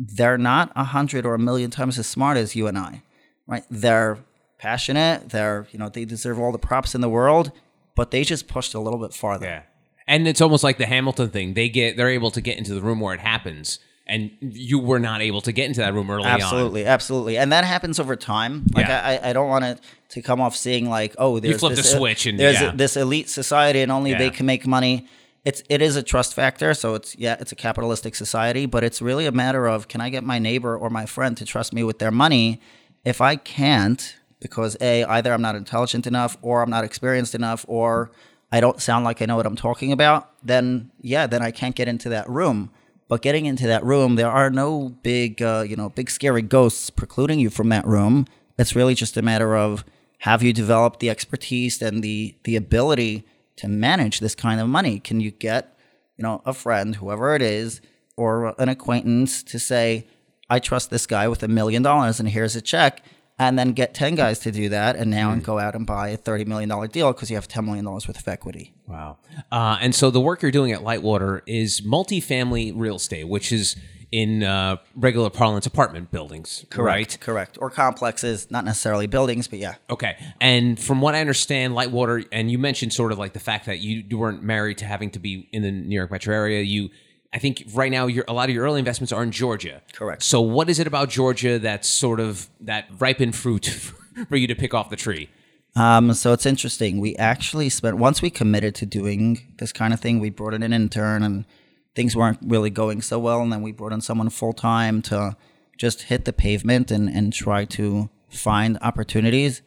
they're 0.00 0.38
not 0.38 0.72
a 0.74 0.84
hundred 0.84 1.26
or 1.26 1.34
a 1.34 1.38
million 1.38 1.70
times 1.70 1.98
as 1.98 2.06
smart 2.06 2.38
as 2.38 2.56
you 2.56 2.66
and 2.66 2.78
I, 2.78 3.02
right? 3.46 3.64
They're 3.70 4.18
passionate. 4.58 5.28
They're 5.28 5.66
you 5.72 5.78
know 5.78 5.90
they 5.90 6.06
deserve 6.06 6.38
all 6.38 6.52
the 6.52 6.58
props 6.58 6.94
in 6.94 7.02
the 7.02 7.08
world, 7.08 7.52
but 7.94 8.10
they 8.10 8.24
just 8.24 8.48
pushed 8.48 8.72
a 8.72 8.80
little 8.80 8.98
bit 8.98 9.12
farther. 9.12 9.46
Yeah. 9.46 9.62
And 10.08 10.26
it's 10.26 10.40
almost 10.40 10.64
like 10.64 10.78
the 10.78 10.86
Hamilton 10.86 11.28
thing. 11.28 11.54
They 11.54 11.68
get 11.68 11.96
they're 11.98 12.08
able 12.08 12.30
to 12.30 12.40
get 12.40 12.56
into 12.56 12.74
the 12.74 12.80
room 12.80 13.00
where 13.00 13.14
it 13.14 13.20
happens, 13.20 13.78
and 14.10 14.30
you 14.40 14.78
were 14.78 14.98
not 14.98 15.22
able 15.22 15.40
to 15.42 15.52
get 15.52 15.66
into 15.66 15.80
that 15.80 15.94
room 15.94 16.10
early 16.10 16.26
on. 16.26 16.40
Absolutely, 16.40 16.84
absolutely, 16.84 17.38
and 17.38 17.52
that 17.52 17.64
happens 17.64 17.98
over 17.98 18.16
time. 18.16 18.66
Like 18.74 18.88
Yeah. 18.88 19.20
I, 19.24 19.30
I 19.30 19.32
don't 19.32 19.48
want 19.48 19.64
it 19.64 19.80
to 20.10 20.20
come 20.22 20.40
off 20.40 20.56
seeing 20.56 20.88
like, 20.90 21.14
oh, 21.18 21.38
there's 21.38 21.60
flipped 21.60 21.76
this, 21.76 21.92
a 21.94 21.96
switch 21.96 22.26
and- 22.26 22.38
there's 22.38 22.60
yeah. 22.60 22.72
this 22.74 22.96
elite 22.96 23.30
society 23.30 23.80
and 23.80 23.90
only 23.92 24.12
they 24.14 24.30
can 24.30 24.44
make 24.46 24.66
money. 24.66 25.06
it's 25.44 25.62
it 25.70 25.80
is 25.80 25.96
a 25.96 26.02
trust 26.02 26.34
factor. 26.34 26.74
So 26.74 26.94
it's 26.94 27.16
yeah, 27.16 27.36
it's 27.40 27.52
a 27.52 27.56
capitalistic 27.56 28.14
society, 28.14 28.66
but 28.66 28.84
it's 28.84 29.00
really 29.00 29.26
a 29.26 29.32
matter 29.32 29.66
of 29.66 29.88
can 29.88 30.00
I 30.00 30.10
get 30.10 30.24
my 30.24 30.38
neighbor 30.38 30.76
or 30.76 30.90
my 30.90 31.06
friend 31.06 31.36
to 31.38 31.44
trust 31.44 31.72
me 31.72 31.82
with 31.84 31.98
their 31.98 32.10
money? 32.10 32.60
If 33.04 33.20
I 33.22 33.36
can't, 33.36 34.16
because 34.40 34.76
a 34.80 35.04
either 35.04 35.32
I'm 35.32 35.40
not 35.40 35.54
intelligent 35.54 36.06
enough, 36.06 36.36
or 36.42 36.62
I'm 36.62 36.70
not 36.70 36.84
experienced 36.84 37.34
enough, 37.34 37.64
or 37.68 38.10
I 38.52 38.60
don't 38.60 38.82
sound 38.82 39.04
like 39.04 39.22
I 39.22 39.26
know 39.26 39.36
what 39.36 39.46
I'm 39.46 39.56
talking 39.56 39.92
about, 39.92 40.28
then 40.44 40.90
yeah, 41.00 41.26
then 41.26 41.40
I 41.40 41.50
can't 41.52 41.76
get 41.76 41.88
into 41.88 42.08
that 42.10 42.28
room. 42.28 42.70
But 43.10 43.22
getting 43.22 43.46
into 43.46 43.66
that 43.66 43.84
room, 43.84 44.14
there 44.14 44.30
are 44.30 44.50
no 44.50 44.90
big, 45.02 45.42
uh, 45.42 45.64
you 45.68 45.74
know, 45.74 45.88
big 45.88 46.08
scary 46.08 46.42
ghosts 46.42 46.90
precluding 46.90 47.40
you 47.40 47.50
from 47.50 47.68
that 47.70 47.84
room. 47.84 48.28
It's 48.56 48.76
really 48.76 48.94
just 48.94 49.16
a 49.16 49.22
matter 49.22 49.56
of 49.56 49.84
have 50.18 50.44
you 50.44 50.52
developed 50.52 51.00
the 51.00 51.10
expertise 51.10 51.82
and 51.82 52.04
the 52.04 52.36
the 52.44 52.54
ability 52.54 53.24
to 53.56 53.66
manage 53.66 54.20
this 54.20 54.36
kind 54.36 54.60
of 54.60 54.68
money? 54.68 55.00
Can 55.00 55.18
you 55.18 55.32
get, 55.32 55.76
you 56.16 56.22
know, 56.22 56.40
a 56.46 56.52
friend, 56.52 56.94
whoever 56.94 57.34
it 57.34 57.42
is, 57.42 57.80
or 58.16 58.54
an 58.60 58.68
acquaintance 58.68 59.42
to 59.42 59.58
say, 59.58 60.06
I 60.48 60.60
trust 60.60 60.90
this 60.90 61.08
guy 61.08 61.26
with 61.26 61.42
a 61.42 61.48
million 61.48 61.82
dollars 61.82 62.20
and 62.20 62.28
here's 62.28 62.54
a 62.54 62.60
check 62.60 63.02
and 63.40 63.58
then 63.58 63.72
get 63.72 63.92
10 63.92 64.14
guys 64.14 64.38
to 64.40 64.52
do 64.52 64.68
that 64.68 64.94
and 64.94 65.10
now 65.10 65.32
and 65.32 65.42
go 65.42 65.58
out 65.58 65.74
and 65.74 65.84
buy 65.86 66.10
a 66.10 66.18
$30 66.18 66.46
million 66.46 66.68
deal 66.90 67.12
because 67.12 67.28
you 67.30 67.36
have 67.36 67.48
$10 67.48 67.64
million 67.64 67.84
worth 67.86 68.08
of 68.08 68.28
equity. 68.28 68.74
Wow. 68.90 69.18
Uh, 69.52 69.78
and 69.80 69.94
so 69.94 70.10
the 70.10 70.20
work 70.20 70.42
you're 70.42 70.50
doing 70.50 70.72
at 70.72 70.80
Lightwater 70.80 71.42
is 71.46 71.80
multifamily 71.80 72.72
real 72.74 72.96
estate, 72.96 73.28
which 73.28 73.52
is 73.52 73.76
in 74.10 74.42
uh, 74.42 74.76
regular 74.96 75.30
parlance 75.30 75.66
apartment 75.66 76.10
buildings, 76.10 76.66
right? 76.76 77.16
Correct. 77.20 77.58
Or 77.60 77.70
complexes, 77.70 78.50
not 78.50 78.64
necessarily 78.64 79.06
buildings, 79.06 79.46
but 79.46 79.60
yeah. 79.60 79.76
Okay. 79.88 80.16
And 80.40 80.78
from 80.80 81.00
what 81.00 81.14
I 81.14 81.20
understand, 81.20 81.74
Lightwater, 81.74 82.26
and 82.32 82.50
you 82.50 82.58
mentioned 82.58 82.92
sort 82.92 83.12
of 83.12 83.18
like 83.18 83.32
the 83.32 83.40
fact 83.40 83.66
that 83.66 83.78
you, 83.78 84.18
weren't 84.18 84.42
married 84.42 84.78
to 84.78 84.84
having 84.84 85.10
to 85.12 85.20
be 85.20 85.48
in 85.52 85.62
the 85.62 85.70
New 85.70 85.94
York 85.94 86.10
metro 86.10 86.34
area. 86.34 86.62
You, 86.62 86.90
I 87.32 87.38
think 87.38 87.64
right 87.72 87.92
now, 87.92 88.08
your, 88.08 88.24
a 88.26 88.32
lot 88.32 88.48
of 88.48 88.54
your 88.54 88.64
early 88.64 88.80
investments 88.80 89.12
are 89.12 89.22
in 89.22 89.30
Georgia. 89.30 89.80
Correct. 89.92 90.24
So 90.24 90.40
what 90.40 90.68
is 90.68 90.80
it 90.80 90.88
about 90.88 91.08
Georgia 91.08 91.60
that's 91.60 91.88
sort 91.88 92.18
of 92.18 92.48
that 92.60 92.86
ripened 92.98 93.36
fruit 93.36 93.66
for 94.28 94.36
you 94.36 94.48
to 94.48 94.56
pick 94.56 94.74
off 94.74 94.90
the 94.90 94.96
tree? 94.96 95.30
Um, 95.76 96.12
so 96.14 96.32
it's 96.32 96.46
interesting. 96.46 97.00
We 97.00 97.14
actually 97.16 97.68
spent 97.68 97.96
once 97.96 98.20
we 98.20 98.30
committed 98.30 98.74
to 98.76 98.86
doing 98.86 99.54
this 99.58 99.72
kind 99.72 99.94
of 99.94 100.00
thing. 100.00 100.18
We 100.18 100.30
brought 100.30 100.54
in 100.54 100.62
an 100.62 100.72
intern, 100.72 101.22
and 101.22 101.44
things 101.94 102.16
weren't 102.16 102.38
really 102.42 102.70
going 102.70 103.02
so 103.02 103.18
well. 103.18 103.40
And 103.40 103.52
then 103.52 103.62
we 103.62 103.72
brought 103.72 103.92
in 103.92 104.00
someone 104.00 104.30
full 104.30 104.52
time 104.52 105.02
to 105.02 105.36
just 105.78 106.02
hit 106.02 106.24
the 106.24 106.32
pavement 106.32 106.90
and 106.90 107.08
and 107.08 107.32
try 107.32 107.64
to 107.66 108.10
find 108.28 108.78
opportunities. 108.82 109.62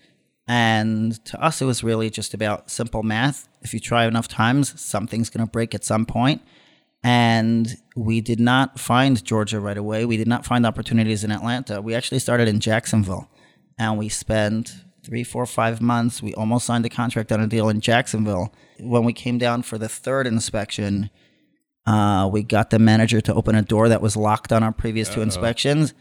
And 0.48 1.24
to 1.26 1.42
us, 1.42 1.62
it 1.62 1.66
was 1.66 1.84
really 1.84 2.10
just 2.10 2.34
about 2.34 2.70
simple 2.70 3.02
math. 3.02 3.48
If 3.62 3.74
you 3.74 3.80
try 3.80 4.06
enough 4.06 4.28
times, 4.28 4.80
something's 4.80 5.30
going 5.30 5.46
to 5.46 5.50
break 5.50 5.74
at 5.74 5.86
some 5.86 6.06
point. 6.06 6.42
And 7.02 7.78
we 7.96 8.22
did 8.22 8.40
not 8.40 8.80
find 8.80 9.24
Georgia 9.24 9.60
right 9.60 9.78
away. 9.78 10.06
We 10.06 10.18
did 10.18 10.28
not 10.28 10.46
find 10.46 10.66
opportunities 10.66 11.24
in 11.24 11.32
Atlanta. 11.32 11.82
We 11.82 11.96
actually 11.96 12.20
started 12.20 12.48
in 12.48 12.60
Jacksonville, 12.60 13.30
and 13.78 13.98
we 13.98 14.10
spent 14.10 14.74
three, 15.04 15.24
four, 15.24 15.46
five 15.46 15.82
months. 15.82 16.22
We 16.24 16.34
almost 16.36 16.66
signed 16.66 16.86
a 16.86 16.90
contract 16.90 17.32
on 17.32 17.42
a 17.42 17.48
deal 17.48 17.70
in 17.70 17.82
Jacksonville. 17.82 18.54
When 18.80 19.04
we 19.04 19.14
came 19.14 19.38
down 19.38 19.64
for 19.64 19.78
the 19.78 19.90
third 19.90 20.26
inspection, 20.28 21.10
uh, 21.86 22.30
we 22.32 22.44
got 22.44 22.70
the 22.70 22.80
manager 22.80 23.20
to 23.22 23.34
open 23.34 23.56
a 23.56 23.62
door 23.62 23.90
that 23.90 24.02
was 24.02 24.16
locked 24.16 24.54
on 24.54 24.64
our 24.64 24.72
previous 24.72 25.10
two 25.10 25.22
inspections, 25.22 25.94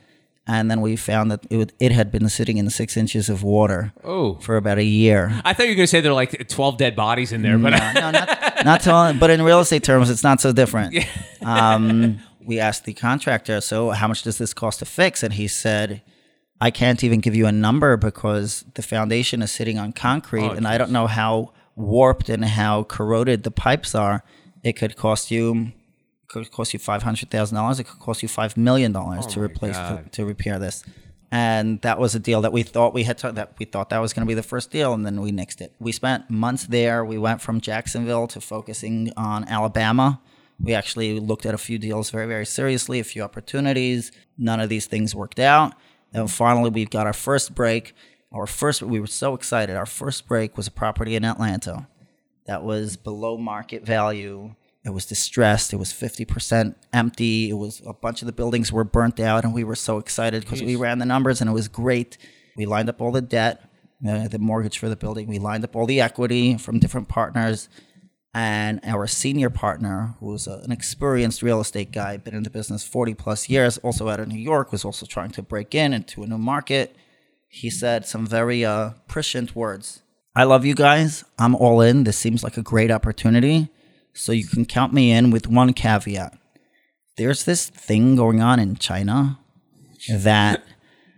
and 0.47 0.71
then 0.71 0.81
we 0.81 0.95
found 0.97 1.31
that 1.33 1.45
it, 1.51 1.57
would, 1.57 1.73
it 1.81 1.91
had 1.93 2.13
been 2.13 2.29
sitting 2.29 2.57
in 2.59 2.71
six 2.71 2.97
inches 2.97 3.29
of 3.29 3.43
water 3.43 3.93
Oh. 4.05 4.35
for 4.37 4.57
about 4.57 4.79
a 4.79 4.85
year. 4.85 5.41
I 5.45 5.53
thought 5.53 5.65
you 5.65 5.71
were 5.73 5.77
going 5.77 5.85
to 5.85 5.87
say 5.89 6.01
there 6.01 6.13
are 6.13 6.15
like 6.15 6.49
12 6.49 6.77
dead 6.79 6.95
bodies 6.97 7.33
in 7.33 7.43
there, 7.43 7.59
but 7.59 7.71
no, 7.71 7.93
no, 7.95 8.11
not, 8.65 8.87
not 8.87 9.19
but 9.19 9.31
in 9.31 9.43
real 9.43 9.59
estate 9.61 9.83
terms, 9.83 10.09
it's 10.11 10.23
not 10.23 10.41
so 10.41 10.53
different. 10.53 10.97
Um, 11.43 12.21
we 12.45 12.59
asked 12.61 12.85
the 12.85 12.95
contractor, 12.95 13.61
so 13.61 13.91
how 13.91 14.07
much 14.09 14.23
does 14.23 14.39
this 14.39 14.55
cost 14.55 14.79
to 14.81 14.85
fix? 14.85 15.23
And 15.25 15.35
he 15.35 15.49
said, 15.49 16.03
I 16.63 16.71
can't 16.71 17.03
even 17.03 17.19
give 17.19 17.35
you 17.35 17.47
a 17.47 17.53
number 17.67 17.97
because 17.97 18.65
the 18.75 18.83
foundation 18.83 19.43
is 19.43 19.51
sitting 19.51 19.79
on 19.81 19.93
concrete, 19.93 20.53
and 20.57 20.65
I 20.73 20.79
don't 20.79 20.93
know 20.93 21.09
how 21.09 21.53
warped 21.75 22.29
and 22.29 22.45
how 22.45 22.85
corroded 22.85 23.43
the 23.43 23.51
pipes 23.51 23.97
are. 23.97 24.23
It 24.63 24.75
could 24.75 24.95
cost 24.97 25.33
you. 25.33 25.73
Could 26.29 26.53
cost 26.53 26.73
you 26.73 26.79
five 26.79 27.03
hundred 27.03 27.31
thousand 27.31 27.57
dollars. 27.57 27.81
It 27.81 27.85
could 27.89 27.99
cost 27.99 28.23
you 28.23 28.29
five 28.29 28.57
million 28.57 28.93
dollars 28.93 29.27
to 29.27 29.41
replace 29.41 29.77
to, 29.77 30.05
to 30.13 30.25
repair 30.25 30.61
this, 30.61 30.85
and 31.33 31.81
that 31.83 31.99
was 31.99 32.15
a 32.15 32.21
deal 32.21 32.41
that 32.43 32.53
we 32.53 32.63
thought 32.63 32.95
we 32.95 33.03
had 33.03 33.19
to, 33.19 33.33
that 33.33 33.55
we 33.59 33.67
thought 33.67 33.91
that 33.91 33.99
was 33.99 34.13
going 34.13 34.25
to 34.25 34.31
be 34.31 34.35
the 34.35 34.49
first 34.55 34.71
deal, 34.71 34.95
and 34.95 35.05
then 35.05 35.21
we 35.21 35.33
nixed 35.33 35.61
it. 35.61 35.75
We 35.81 35.91
spent 35.91 36.31
months 36.31 36.67
there. 36.67 37.05
We 37.05 37.19
went 37.19 37.41
from 37.43 37.61
Jacksonville 37.61 38.29
to 38.29 38.41
focusing 38.41 39.13
on 39.17 39.49
Alabama. 39.49 40.21
We 40.61 40.75
actually 40.75 41.19
looked 41.19 41.45
at 41.45 41.55
a 41.55 41.59
few 41.59 41.79
deals 41.79 42.11
very 42.11 42.29
very 42.29 42.47
seriously, 42.47 43.01
a 43.01 43.05
few 43.05 43.23
opportunities. 43.23 44.13
None 44.39 44.61
of 44.61 44.69
these 44.69 44.87
things 44.87 45.13
worked 45.13 45.41
out, 45.41 45.75
and 46.13 46.31
finally 46.31 46.71
we 46.71 46.85
got 46.85 47.07
our 47.07 47.13
first 47.13 47.55
break. 47.55 47.95
Our 48.33 48.47
first, 48.47 48.83
we 48.83 48.99
were 48.99 49.07
so 49.07 49.35
excited. 49.35 49.77
Our 49.77 49.87
first 49.87 50.27
break 50.27 50.57
was 50.57 50.67
a 50.67 50.71
property 50.71 51.17
in 51.17 51.25
Atlanta 51.25 51.87
that 52.47 52.63
was 52.63 52.97
below 52.97 53.37
market 53.37 53.85
value. 53.85 54.55
It 54.85 54.91
was 54.91 55.07
distressed. 55.07 55.73
It 55.73 55.77
was 55.77 55.93
50% 55.93 56.75
empty. 56.93 57.51
It 57.51 57.55
was 57.55 57.83
a 57.87 57.93
bunch 57.93 58.23
of 58.23 58.27
the 58.27 58.33
buildings 58.33 58.73
were 58.73 58.85
burnt 58.85 59.21
out, 59.21 59.45
and 59.45 59.55
we 59.55 59.65
were 59.65 59.77
so 59.77 59.99
excited 59.99 60.43
because 60.43 60.63
we 60.63 60.77
ran 60.77 60.99
the 60.99 61.07
numbers 61.07 61.41
and 61.41 61.49
it 61.49 61.53
was 61.53 61.69
great. 61.69 62.19
We 62.57 62.67
lined 62.67 62.89
up 62.89 63.01
all 63.01 63.13
the 63.13 63.21
debt, 63.21 63.63
uh, 64.07 64.29
the 64.29 64.39
mortgage 64.39 64.79
for 64.79 64.89
the 64.89 64.97
building. 64.97 65.29
We 65.29 65.39
lined 65.39 65.65
up 65.65 65.77
all 65.77 65.87
the 65.87 66.01
equity 66.01 66.57
from 66.59 66.79
different 66.79 67.09
partners. 67.09 67.69
And 68.35 68.81
our 68.85 69.07
senior 69.07 69.51
partner, 69.51 70.15
who's 70.19 70.47
an 70.47 70.73
experienced 70.73 71.43
real 71.43 71.61
estate 71.61 71.93
guy, 71.93 72.17
been 72.17 72.35
in 72.35 72.45
the 72.45 72.51
business 72.51 72.83
40 72.83 73.13
plus 73.15 73.51
years, 73.51 73.77
also 73.79 74.09
out 74.09 74.21
of 74.21 74.29
New 74.29 74.39
York, 74.39 74.73
was 74.73 74.85
also 74.85 75.05
trying 75.05 75.31
to 75.33 75.43
break 75.43 75.75
in 75.75 75.93
into 75.93 76.23
a 76.23 76.27
new 76.27 76.39
market. 76.39 76.97
He 77.49 77.69
said 77.69 78.07
some 78.07 78.27
very 78.27 78.65
uh, 78.65 78.93
prescient 79.07 79.55
words. 79.55 80.01
I 80.35 80.45
love 80.45 80.65
you 80.65 80.75
guys. 80.75 81.25
I'm 81.39 81.55
all 81.55 81.83
in. 81.83 82.05
This 82.05 82.17
seems 82.17 82.43
like 82.43 82.57
a 82.57 82.63
great 82.63 82.91
opportunity. 82.91 83.69
So 84.15 84.33
you 84.33 84.47
can 84.47 84.65
count 84.65 84.95
me 84.95 85.13
in 85.13 85.31
with 85.31 85.47
one 85.47 85.75
caveat. 85.75 86.39
There's 87.19 87.45
this 87.45 87.69
thing 87.69 88.17
going 88.17 88.41
on 88.41 88.59
in 88.59 88.77
China 88.77 89.39
that 90.11 90.65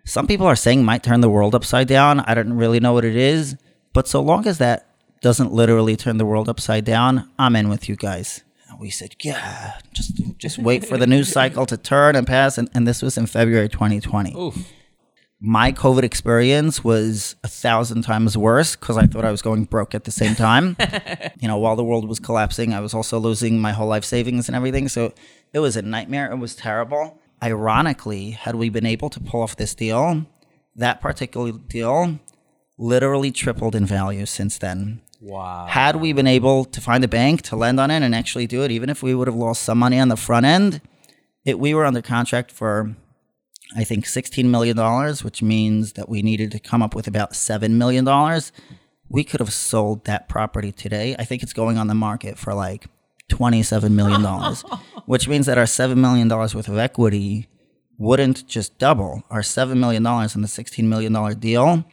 some 0.04 0.26
people 0.26 0.46
are 0.46 0.56
saying 0.56 0.84
might 0.84 1.04
turn 1.04 1.20
the 1.20 1.30
world 1.30 1.54
upside 1.54 1.86
down. 1.86 2.20
I 2.20 2.34
don't 2.34 2.54
really 2.54 2.80
know 2.80 2.92
what 2.92 3.04
it 3.04 3.16
is. 3.16 3.56
But 3.92 4.08
so 4.08 4.20
long 4.20 4.46
as 4.48 4.58
that 4.58 4.93
doesn't 5.24 5.54
literally 5.54 5.96
turn 5.96 6.18
the 6.18 6.26
world 6.26 6.50
upside 6.50 6.84
down, 6.84 7.30
I'm 7.38 7.56
in 7.56 7.70
with 7.70 7.88
you 7.88 7.96
guys. 7.96 8.44
And 8.68 8.78
we 8.78 8.90
said, 8.90 9.14
yeah, 9.20 9.78
just 9.94 10.20
just 10.36 10.58
wait 10.58 10.84
for 10.84 10.98
the 10.98 11.06
news 11.06 11.32
cycle 11.32 11.64
to 11.64 11.78
turn 11.78 12.14
and 12.14 12.26
pass. 12.26 12.58
And, 12.58 12.68
and 12.74 12.86
this 12.86 13.00
was 13.00 13.16
in 13.16 13.24
February 13.24 13.70
2020 13.70 14.34
Oof. 14.36 14.70
my 15.40 15.72
COVID 15.72 16.02
experience 16.02 16.84
was 16.84 17.36
a 17.42 17.48
thousand 17.48 18.02
times 18.02 18.36
worse 18.36 18.76
because 18.76 18.98
I 18.98 19.06
thought 19.06 19.24
I 19.24 19.30
was 19.30 19.40
going 19.40 19.64
broke 19.64 19.94
at 19.94 20.04
the 20.04 20.10
same 20.10 20.34
time. 20.34 20.76
you 21.40 21.48
know, 21.48 21.56
while 21.56 21.74
the 21.74 21.84
world 21.84 22.06
was 22.06 22.20
collapsing, 22.20 22.74
I 22.74 22.80
was 22.80 22.92
also 22.92 23.18
losing 23.18 23.58
my 23.58 23.72
whole 23.72 23.88
life 23.88 24.04
savings 24.04 24.50
and 24.50 24.54
everything. 24.54 24.88
So 24.88 25.14
it 25.54 25.60
was 25.60 25.74
a 25.74 25.80
nightmare. 25.80 26.30
It 26.30 26.36
was 26.36 26.54
terrible. 26.54 27.18
Ironically, 27.42 28.32
had 28.32 28.56
we 28.56 28.68
been 28.68 28.84
able 28.84 29.08
to 29.08 29.20
pull 29.20 29.40
off 29.40 29.56
this 29.56 29.74
deal, 29.74 30.26
that 30.76 31.00
particular 31.00 31.52
deal 31.52 32.18
literally 32.76 33.30
tripled 33.30 33.74
in 33.74 33.86
value 33.86 34.26
since 34.26 34.58
then. 34.58 35.00
Wow. 35.24 35.66
Had 35.68 35.96
we 35.96 36.12
been 36.12 36.26
able 36.26 36.66
to 36.66 36.80
find 36.82 37.02
a 37.02 37.08
bank 37.08 37.40
to 37.42 37.56
lend 37.56 37.80
on 37.80 37.90
it 37.90 38.02
and 38.02 38.14
actually 38.14 38.46
do 38.46 38.62
it, 38.62 38.70
even 38.70 38.90
if 38.90 39.02
we 39.02 39.14
would 39.14 39.26
have 39.26 39.34
lost 39.34 39.62
some 39.62 39.78
money 39.78 39.98
on 39.98 40.08
the 40.08 40.16
front 40.16 40.44
end, 40.44 40.82
it, 41.46 41.58
we 41.58 41.72
were 41.72 41.86
under 41.86 42.02
contract 42.02 42.52
for 42.52 42.94
I 43.74 43.84
think 43.84 44.04
$16 44.04 44.44
million, 44.44 44.76
which 45.22 45.42
means 45.42 45.94
that 45.94 46.10
we 46.10 46.20
needed 46.20 46.52
to 46.52 46.58
come 46.58 46.82
up 46.82 46.94
with 46.94 47.06
about 47.06 47.32
$7 47.32 47.70
million. 47.70 48.06
We 49.08 49.24
could 49.24 49.40
have 49.40 49.52
sold 49.52 50.04
that 50.04 50.28
property 50.28 50.72
today. 50.72 51.16
I 51.18 51.24
think 51.24 51.42
it's 51.42 51.54
going 51.54 51.78
on 51.78 51.86
the 51.86 51.94
market 51.94 52.38
for 52.38 52.52
like 52.52 52.86
$27 53.30 53.92
million, 53.92 54.22
which 55.06 55.26
means 55.26 55.46
that 55.46 55.56
our 55.56 55.64
$7 55.64 55.96
million 55.96 56.28
worth 56.28 56.68
of 56.68 56.76
equity 56.76 57.48
wouldn't 57.96 58.46
just 58.46 58.78
double. 58.78 59.22
Our 59.30 59.40
$7 59.40 59.78
million 59.78 60.04
in 60.04 60.42
the 60.42 60.48
$16 60.48 60.84
million 60.84 61.38
deal, 61.40 61.84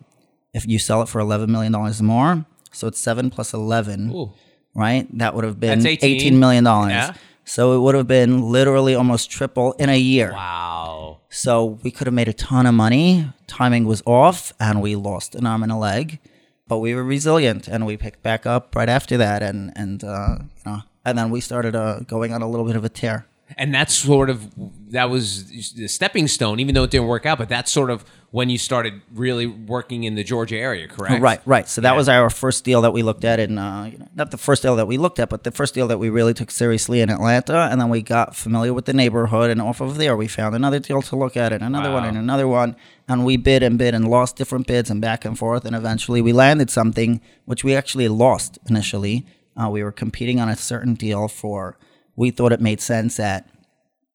if 0.53 0.67
you 0.67 0.79
sell 0.79 1.01
it 1.01 1.07
for 1.07 1.21
$11 1.21 1.47
million 1.47 1.71
more, 2.05 2.45
so 2.71 2.87
it's 2.87 2.99
7 2.99 3.29
plus 3.29 3.53
11, 3.53 4.11
Ooh. 4.11 4.33
right? 4.73 5.07
That 5.17 5.35
would 5.35 5.43
have 5.43 5.59
been 5.59 5.79
That's 5.79 6.03
18. 6.03 6.33
$18 6.33 6.37
million. 6.39 6.65
Yeah. 6.65 7.13
So 7.43 7.73
it 7.73 7.79
would 7.79 7.95
have 7.95 8.07
been 8.07 8.51
literally 8.51 8.95
almost 8.95 9.29
triple 9.31 9.73
in 9.73 9.89
a 9.89 9.97
year. 9.97 10.31
Wow. 10.31 11.19
So 11.29 11.79
we 11.83 11.91
could 11.91 12.07
have 12.07 12.13
made 12.13 12.27
a 12.27 12.33
ton 12.33 12.65
of 12.65 12.73
money. 12.73 13.27
Timing 13.47 13.85
was 13.85 14.01
off, 14.05 14.53
and 14.59 14.81
we 14.81 14.95
lost 14.95 15.35
an 15.35 15.45
arm 15.45 15.63
and 15.63 15.71
a 15.71 15.77
leg, 15.77 16.19
but 16.67 16.79
we 16.79 16.93
were 16.93 17.03
resilient, 17.03 17.67
and 17.67 17.85
we 17.85 17.97
picked 17.97 18.21
back 18.21 18.45
up 18.45 18.75
right 18.75 18.89
after 18.89 19.17
that, 19.17 19.41
and 19.41 19.71
and 19.75 20.03
uh, 20.03 20.37
you 20.39 20.71
know, 20.71 20.81
and 21.03 21.17
then 21.17 21.29
we 21.31 21.41
started 21.41 21.75
uh, 21.75 21.99
going 22.01 22.31
on 22.33 22.41
a 22.41 22.49
little 22.49 22.65
bit 22.65 22.75
of 22.75 22.85
a 22.85 22.89
tear. 22.89 23.25
And 23.57 23.73
that's 23.73 23.93
sort 23.93 24.29
of 24.29 24.49
that 24.91 25.09
was 25.09 25.45
the 25.73 25.87
stepping 25.87 26.27
stone, 26.27 26.59
even 26.59 26.75
though 26.75 26.83
it 26.83 26.91
didn't 26.91 27.07
work 27.07 27.25
out. 27.25 27.37
But 27.37 27.49
that's 27.49 27.71
sort 27.71 27.89
of 27.89 28.03
when 28.31 28.49
you 28.49 28.57
started 28.57 29.01
really 29.13 29.45
working 29.45 30.05
in 30.05 30.15
the 30.15 30.23
Georgia 30.23 30.55
area, 30.55 30.87
correct? 30.87 31.21
Right, 31.21 31.41
right. 31.45 31.67
So 31.67 31.81
that 31.81 31.91
Yeah. 31.91 31.97
was 31.97 32.07
our 32.07 32.29
first 32.29 32.63
deal 32.63 32.81
that 32.81 32.91
we 32.93 33.03
looked 33.03 33.25
at 33.25 33.41
in, 33.41 33.57
uh, 33.57 33.89
you 33.91 33.97
know, 33.97 34.07
not 34.15 34.31
the 34.31 34.37
first 34.37 34.61
deal 34.61 34.77
that 34.77 34.87
we 34.87 34.97
looked 34.97 35.19
at, 35.19 35.29
but 35.29 35.43
the 35.43 35.51
first 35.51 35.73
deal 35.73 35.85
that 35.89 35.97
we 35.99 36.09
really 36.09 36.33
took 36.33 36.49
seriously 36.49 37.01
in 37.01 37.09
Atlanta. 37.09 37.67
And 37.69 37.81
then 37.81 37.89
we 37.89 38.01
got 38.01 38.33
familiar 38.33 38.73
with 38.73 38.85
the 38.85 38.93
neighborhood, 38.93 39.49
and 39.49 39.61
off 39.61 39.81
of 39.81 39.97
there, 39.97 40.15
we 40.15 40.27
found 40.29 40.55
another 40.55 40.79
deal 40.79 41.01
to 41.01 41.15
look 41.17 41.35
at, 41.35 41.51
and 41.51 41.61
another 41.61 41.91
one, 41.91 42.05
and 42.05 42.17
another 42.17 42.47
one. 42.47 42.77
And 43.09 43.25
we 43.25 43.35
bid 43.35 43.63
and 43.63 43.77
bid 43.77 43.93
and 43.93 44.07
lost 44.09 44.37
different 44.37 44.65
bids 44.65 44.89
and 44.89 45.01
back 45.01 45.25
and 45.25 45.37
forth. 45.37 45.65
And 45.65 45.75
eventually, 45.75 46.21
we 46.21 46.31
landed 46.31 46.69
something 46.69 47.19
which 47.43 47.65
we 47.65 47.75
actually 47.75 48.07
lost 48.07 48.59
initially. 48.69 49.25
Uh, 49.61 49.69
we 49.69 49.83
were 49.83 49.91
competing 49.91 50.39
on 50.39 50.47
a 50.47 50.55
certain 50.55 50.93
deal 50.93 51.27
for, 51.27 51.77
we 52.15 52.31
thought 52.31 52.51
it 52.51 52.61
made 52.61 52.81
sense 52.81 53.19
at 53.19 53.47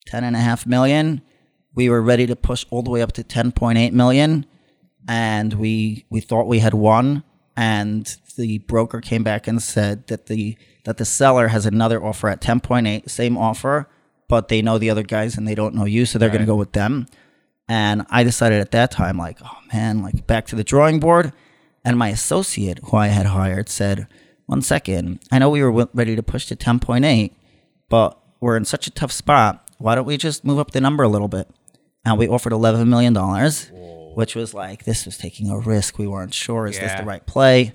ten 0.07 0.25
and 0.25 0.37
a 0.37 0.41
half 0.41 0.67
million. 0.67 1.23
We 1.75 1.89
were 1.91 2.03
ready 2.03 2.27
to 2.27 2.37
push 2.37 2.65
all 2.71 2.83
the 2.83 2.91
way 2.91 3.03
up 3.03 3.13
to 3.13 3.25
ten 3.25 3.53
point 3.53 3.79
eight 3.79 3.93
million, 3.93 4.47
and 5.09 5.55
we 5.55 6.07
we 6.11 6.21
thought 6.21 6.47
we 6.47 6.61
had 6.61 6.75
won. 6.75 7.25
And 7.59 8.15
the 8.37 8.59
broker 8.59 9.01
came 9.01 9.23
back 9.23 9.47
and 9.47 9.63
said 9.63 10.07
that 10.09 10.27
the 10.27 10.59
that 10.85 10.99
the 10.99 11.05
seller 11.05 11.49
has 11.49 11.65
another 11.67 12.05
offer 12.05 12.29
at 12.29 12.41
ten 12.41 12.61
point 12.61 12.87
eight, 12.87 13.11
same 13.11 13.37
offer, 13.39 13.89
but 14.29 14.49
they 14.49 14.63
know 14.63 14.79
the 14.79 14.91
other 14.91 15.03
guys 15.03 15.37
and 15.39 15.49
they 15.49 15.55
don't 15.55 15.75
know 15.75 15.87
you, 15.87 16.05
so 16.07 16.19
they're 16.19 16.29
going 16.29 16.41
to 16.41 16.47
go 16.47 16.57
with 16.57 16.73
them. 16.73 17.07
And 17.69 18.07
I 18.11 18.23
decided 18.23 18.61
at 18.61 18.71
that 18.73 18.91
time, 18.91 19.19
like, 19.19 19.39
oh 19.43 19.59
man, 19.73 20.03
like 20.03 20.27
back 20.27 20.47
to 20.47 20.57
the 20.57 20.65
drawing 20.65 21.01
board. 21.01 21.33
And 21.85 21.99
my 21.99 22.09
associate, 22.09 22.81
who 22.85 22.97
I 22.97 23.09
had 23.09 23.27
hired, 23.27 23.69
said, 23.69 24.07
one 24.47 24.63
second, 24.63 25.21
I 25.31 25.39
know 25.39 25.51
we 25.51 25.63
were 25.63 25.71
w- 25.71 25.89
ready 25.95 26.17
to 26.17 26.23
push 26.23 26.47
to 26.47 26.57
10.8, 26.57 27.33
but 27.89 28.19
we're 28.41 28.57
in 28.57 28.65
such 28.65 28.87
a 28.87 28.91
tough 28.91 29.13
spot. 29.13 29.69
Why 29.79 29.95
don't 29.95 30.07
we 30.07 30.17
just 30.17 30.45
move 30.45 30.59
up 30.59 30.71
the 30.71 30.81
number 30.81 31.03
a 31.03 31.09
little 31.09 31.29
bit? 31.29 31.49
And 32.05 32.19
we 32.19 32.29
offered 32.29 32.53
$11 32.53 32.87
million, 32.87 33.15
which 34.15 34.35
was 34.35 34.55
like, 34.55 34.85
this 34.85 35.05
was 35.05 35.19
taking 35.19 35.51
a 35.51 35.59
risk. 35.59 35.99
We 35.99 36.07
weren't 36.07 36.33
sure, 36.35 36.67
is 36.67 36.79
this 36.79 36.93
the 36.95 37.05
right 37.05 37.27
play? 37.27 37.75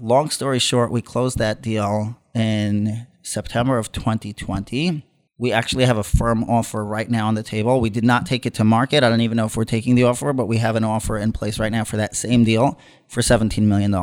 Long 0.00 0.30
story 0.30 0.58
short, 0.58 0.90
we 0.90 1.00
closed 1.00 1.38
that 1.38 1.62
deal 1.62 2.18
in 2.34 3.06
September 3.22 3.78
of 3.78 3.92
2020. 3.92 5.04
We 5.38 5.52
actually 5.52 5.84
have 5.84 5.96
a 5.96 6.02
firm 6.02 6.42
offer 6.44 6.84
right 6.84 7.08
now 7.08 7.28
on 7.28 7.34
the 7.34 7.44
table. 7.44 7.80
We 7.80 7.90
did 7.90 8.04
not 8.04 8.26
take 8.26 8.44
it 8.46 8.54
to 8.54 8.64
market. 8.64 9.04
I 9.04 9.08
don't 9.08 9.20
even 9.20 9.36
know 9.36 9.46
if 9.46 9.56
we're 9.56 9.64
taking 9.64 9.94
the 9.94 10.02
offer, 10.04 10.32
but 10.32 10.46
we 10.46 10.56
have 10.56 10.74
an 10.74 10.82
offer 10.82 11.16
in 11.16 11.30
place 11.30 11.60
right 11.60 11.70
now 11.70 11.84
for 11.84 11.96
that 11.96 12.16
same 12.16 12.42
deal 12.42 12.78
for 13.06 13.20
$17 13.20 13.62
million. 13.62 13.94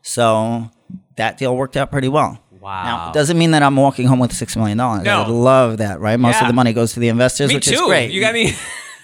So 0.00 0.70
that 1.16 1.36
deal 1.36 1.54
worked 1.54 1.76
out 1.76 1.90
pretty 1.90 2.08
well. 2.08 2.42
Wow. 2.60 2.84
Now, 2.84 3.10
it 3.10 3.14
doesn't 3.14 3.38
mean 3.38 3.52
that 3.52 3.62
I'm 3.62 3.76
walking 3.76 4.06
home 4.06 4.18
with 4.18 4.32
$6 4.32 4.56
million. 4.56 4.78
I 4.78 5.02
No. 5.02 5.20
would 5.24 5.28
love 5.32 5.78
that, 5.78 5.98
right? 6.00 6.18
Most 6.20 6.34
Yeah. 6.36 6.42
of 6.42 6.46
the 6.48 6.52
money 6.54 6.72
goes 6.72 6.92
to 6.92 7.00
the 7.00 7.08
investors, 7.08 7.48
Me 7.48 7.54
which 7.54 7.66
too. 7.66 7.74
is 7.74 7.80
great 7.80 8.10
You 8.10 8.20
got 8.20 8.34
me. 8.34 8.52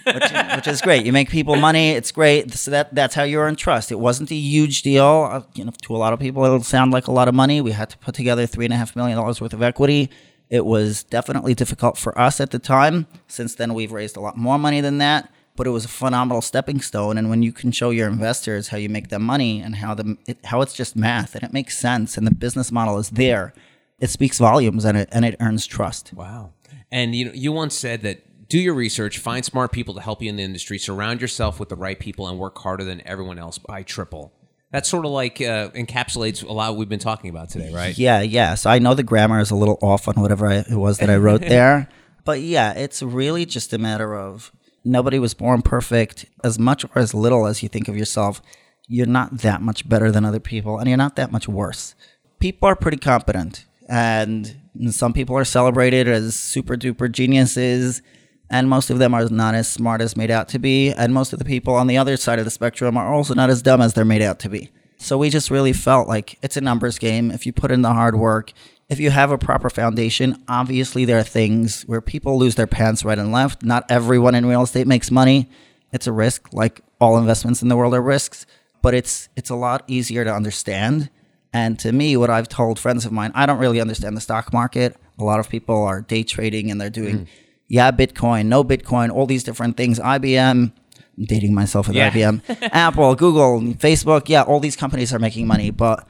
which, 0.05 0.23
which 0.57 0.67
is 0.69 0.81
great. 0.83 1.05
You 1.07 1.13
make 1.13 1.31
people 1.31 1.57
money. 1.57 1.91
It's 1.93 2.13
great. 2.13 2.53
So 2.55 2.71
that 2.71 2.95
that's 2.95 3.15
how 3.15 3.23
you 3.25 3.39
earn 3.41 3.57
trust. 3.57 3.91
It 3.91 3.99
wasn't 3.99 4.31
a 4.31 4.35
huge 4.37 4.83
deal. 4.83 5.29
Uh, 5.33 5.41
You 5.55 5.65
know, 5.65 5.73
to 5.83 5.97
a 5.97 5.99
lot 5.99 6.13
of 6.13 6.21
people, 6.21 6.45
it'll 6.45 6.63
sound 6.63 6.93
like 6.93 7.07
a 7.09 7.13
lot 7.13 7.29
of 7.29 7.35
money. 7.35 7.61
We 7.61 7.73
had 7.73 7.89
to 7.91 7.99
put 7.99 8.15
together 8.15 8.47
three 8.47 8.67
and 8.67 8.75
a 8.75 8.77
half 8.77 8.95
million 8.95 9.17
dollars 9.17 9.41
worth 9.41 9.53
of 9.55 9.63
equity. 9.63 10.11
It 10.49 10.65
was 10.65 11.03
definitely 11.03 11.55
difficult 11.55 11.99
for 11.99 12.17
us 12.17 12.41
at 12.41 12.51
the 12.51 12.61
time. 12.61 13.07
Since 13.27 13.57
then, 13.57 13.75
we've 13.75 13.91
raised 13.91 14.17
a 14.17 14.21
lot 14.21 14.37
more 14.37 14.59
money 14.61 14.81
than 14.81 14.99
that. 14.99 15.29
But 15.57 15.67
it 15.67 15.71
was 15.71 15.85
a 15.85 15.89
phenomenal 15.89 16.43
stepping 16.43 16.81
stone. 16.81 17.19
And 17.19 17.31
when 17.31 17.43
you 17.43 17.53
can 17.53 17.73
show 17.73 17.91
your 17.91 18.09
investors 18.09 18.69
how 18.69 18.77
you 18.77 18.89
make 18.89 19.09
them 19.09 19.23
money 19.23 19.61
and 19.61 19.77
how 19.77 19.95
the 19.95 20.17
it, 20.27 20.39
how 20.45 20.61
it's 20.61 20.75
just 20.75 20.97
math 20.97 21.35
and 21.35 21.43
it 21.43 21.53
makes 21.53 21.79
sense 21.79 22.17
and 22.17 22.27
the 22.27 22.35
business 22.35 22.71
model 22.71 22.99
is 22.99 23.11
there, 23.11 23.55
it 23.99 24.11
speaks 24.11 24.39
volumes 24.39 24.85
and 24.85 24.99
it 24.99 25.09
and 25.13 25.25
it 25.25 25.37
earns 25.41 25.67
trust. 25.67 26.13
Wow. 26.13 26.53
And 26.91 27.15
you 27.15 27.31
you 27.35 27.53
once 27.53 27.75
said 27.75 28.03
that 28.03 28.23
do 28.49 28.59
your 28.59 28.75
research, 28.75 29.19
find 29.19 29.45
smart 29.45 29.73
people 29.73 29.95
to 29.95 30.01
help 30.01 30.23
you 30.23 30.29
in 30.29 30.37
the 30.37 30.43
industry, 30.43 30.79
surround 30.79 31.21
yourself 31.21 31.59
with 31.59 31.69
the 31.69 31.77
right 31.77 31.99
people, 31.99 32.29
and 32.29 32.39
work 32.39 32.57
harder 32.59 32.85
than 32.85 33.03
everyone 33.07 33.39
else 33.39 33.59
by 33.59 33.83
triple. 33.83 34.33
That 34.73 34.87
sort 34.87 35.05
of 35.05 35.13
like 35.13 35.41
uh, 35.41 35.71
encapsulates 35.71 36.47
a 36.47 36.53
lot 36.53 36.77
we've 36.77 36.89
been 36.89 36.99
talking 36.99 37.31
about 37.31 37.51
today, 37.51 37.73
right? 37.73 37.97
Yeah, 37.97 38.21
yeah. 38.21 38.55
So 38.55 38.69
I 38.69 38.79
know 38.79 38.95
the 38.95 39.03
grammar 39.03 39.41
is 39.41 39.51
a 39.51 39.57
little 39.57 39.79
off 39.81 40.09
on 40.09 40.15
whatever 40.21 40.47
I, 40.47 40.57
it 40.57 40.71
was 40.71 40.99
that 40.99 41.11
I 41.11 41.17
wrote 41.17 41.41
there. 41.43 41.89
But 42.25 42.41
yeah, 42.41 42.73
it's 42.73 43.03
really 43.03 43.47
just 43.47 43.73
a 43.73 43.79
matter 43.79 44.17
of 44.17 44.53
nobody 44.87 45.19
was 45.19 45.35
born 45.35 45.63
perfect. 45.63 46.27
As 46.45 46.59
much 46.59 46.85
or 46.85 46.99
as 46.99 47.13
little 47.13 47.47
as 47.47 47.63
you 47.63 47.69
think 47.69 47.89
of 47.89 47.97
yourself, 47.97 48.41
you're 48.89 49.07
not 49.07 49.39
that 49.39 49.61
much 49.61 49.89
better 49.89 50.11
than 50.11 50.25
other 50.25 50.41
people, 50.41 50.79
and 50.79 50.89
you're 50.89 50.97
not 50.97 51.17
that 51.17 51.33
much 51.33 51.49
worse. 51.49 51.95
People 52.39 52.69
are 52.69 52.77
pretty 52.77 52.99
competent, 52.99 53.67
and 53.89 54.57
some 54.91 55.13
people 55.13 55.37
are 55.37 55.45
celebrated 55.45 56.07
as 56.07 56.37
super 56.37 56.77
duper 56.77 57.11
geniuses, 57.11 58.01
and 58.49 58.69
most 58.69 58.91
of 58.91 58.99
them 58.99 59.13
are 59.13 59.29
not 59.29 59.57
as 59.57 59.69
smart 59.69 60.01
as 60.01 60.17
made 60.17 60.31
out 60.31 60.49
to 60.51 60.59
be, 60.59 60.93
and 60.93 61.13
most 61.13 61.33
of 61.33 61.41
the 61.41 61.45
people 61.45 61.75
on 61.75 61.89
the 61.89 61.99
other 61.99 62.17
side 62.17 62.39
of 62.39 62.45
the 62.45 62.51
spectrum 62.51 62.97
are 62.97 63.13
also 63.13 63.35
not 63.35 63.51
as 63.51 63.63
dumb 63.63 63.81
as 63.81 63.95
they're 63.95 64.05
made 64.05 64.23
out 64.23 64.39
to 64.39 64.49
be. 64.49 64.71
So 64.99 65.19
we 65.19 65.31
just 65.31 65.51
really 65.51 65.73
felt 65.73 66.09
like 66.09 66.39
it's 66.43 66.57
a 66.57 66.61
numbers 66.61 66.99
game. 66.99 67.31
If 67.31 67.45
you 67.45 67.53
put 67.53 67.71
in 67.71 67.83
the 67.83 67.93
hard 67.93 68.17
work, 68.17 68.53
if 68.89 69.01
you 69.01 69.11
have 69.11 69.33
a 69.33 69.39
proper 69.39 69.69
foundation, 69.69 70.43
obviously 70.49 71.05
there 71.05 71.19
are 71.19 71.25
things 71.25 71.83
where 71.83 72.01
people 72.01 72.39
lose 72.39 72.55
their 72.55 72.67
pants 72.67 73.05
right 73.05 73.19
and 73.19 73.33
left. 73.33 73.63
Not 73.65 73.85
everyone 73.91 74.35
in 74.35 74.47
real 74.47 74.63
estate 74.63 74.87
makes 74.87 75.11
money. 75.11 75.51
It's 75.93 76.07
a 76.07 76.13
risk, 76.13 76.53
like 76.53 76.81
all 77.01 77.19
investments 77.19 77.63
in 77.63 77.69
the 77.69 77.77
world 77.77 77.95
are 77.95 78.03
risks, 78.03 78.47
but 78.83 78.95
it's 78.95 79.29
it's 79.37 79.51
a 79.51 79.57
lot 79.57 79.83
easier 79.89 80.25
to 80.25 80.33
understand. 80.33 81.11
And 81.53 81.79
to 81.81 81.93
me, 81.93 82.17
what 82.17 82.31
I've 82.31 82.49
told 82.49 82.79
friends 82.79 83.05
of 83.07 83.13
mine, 83.13 83.33
I 83.35 83.47
don't 83.47 83.59
really 83.59 83.81
understand 83.81 84.17
the 84.17 84.21
stock 84.21 84.53
market. 84.53 84.97
A 85.19 85.25
lot 85.25 85.41
of 85.41 85.49
people 85.49 85.83
are 85.83 86.03
day 86.03 86.23
trading 86.23 86.71
and 86.71 86.81
they're 86.81 86.91
doing, 86.91 87.21
mm. 87.21 87.27
yeah, 87.67 87.91
Bitcoin, 87.91 88.47
no 88.47 88.63
Bitcoin, 88.63 89.11
all 89.11 89.27
these 89.27 89.43
different 89.43 89.77
things. 89.77 89.99
IBM, 89.99 90.71
I'm 91.19 91.25
dating 91.25 91.55
myself 91.55 91.89
with 91.89 91.97
Yeah. 91.97 92.11
IBM, 92.11 92.43
Apple, 92.73 93.15
Google, 93.15 93.61
Facebook, 93.75 94.29
yeah, 94.29 94.43
all 94.43 94.61
these 94.61 94.77
companies 94.77 95.15
are 95.15 95.19
making 95.19 95.47
money. 95.47 95.71
But 95.71 96.07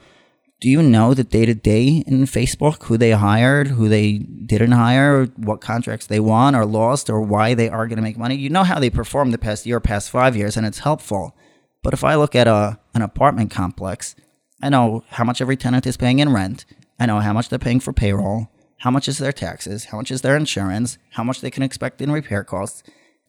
do 0.59 0.69
you 0.69 0.81
know 0.81 1.13
the 1.13 1.23
day 1.23 1.45
to 1.45 1.53
day 1.53 2.03
in 2.07 2.23
Facebook, 2.23 2.83
who 2.83 2.97
they 2.97 3.11
hired, 3.11 3.67
who 3.67 3.87
they 3.87 4.17
didn't 4.17 4.71
hire, 4.71 5.25
what 5.35 5.61
contracts 5.61 6.07
they 6.07 6.19
won 6.19 6.55
or 6.55 6.65
lost, 6.65 7.09
or 7.09 7.21
why 7.21 7.53
they 7.53 7.69
are 7.69 7.87
going 7.87 7.97
to 7.97 8.01
make 8.01 8.17
money? 8.17 8.35
You 8.35 8.49
know 8.49 8.63
how 8.63 8.79
they 8.79 8.89
performed 8.89 9.33
the 9.33 9.37
past 9.37 9.67
year, 9.67 9.79
past 9.79 10.09
five 10.09 10.35
years, 10.35 10.57
and 10.57 10.65
it's 10.65 10.79
helpful. 10.79 11.35
But 11.83 11.93
if 11.93 12.03
I 12.03 12.15
look 12.15 12.35
at 12.35 12.47
a 12.47 12.79
an 12.95 13.03
apartment 13.03 13.51
complex, 13.51 14.15
I 14.61 14.69
know 14.69 15.03
how 15.09 15.23
much 15.23 15.41
every 15.41 15.57
tenant 15.57 15.85
is 15.85 15.97
paying 15.97 16.17
in 16.17 16.33
rent. 16.33 16.65
I 16.99 17.05
know 17.05 17.19
how 17.19 17.33
much 17.33 17.49
they're 17.49 17.59
paying 17.59 17.79
for 17.79 17.93
payroll, 17.93 18.49
how 18.79 18.89
much 18.89 19.07
is 19.07 19.19
their 19.19 19.31
taxes, 19.31 19.85
how 19.85 19.97
much 19.97 20.09
is 20.09 20.21
their 20.21 20.35
insurance, 20.35 20.97
how 21.11 21.23
much 21.23 21.41
they 21.41 21.51
can 21.51 21.61
expect 21.61 22.01
in 22.01 22.11
repair 22.11 22.43
costs. 22.43 22.81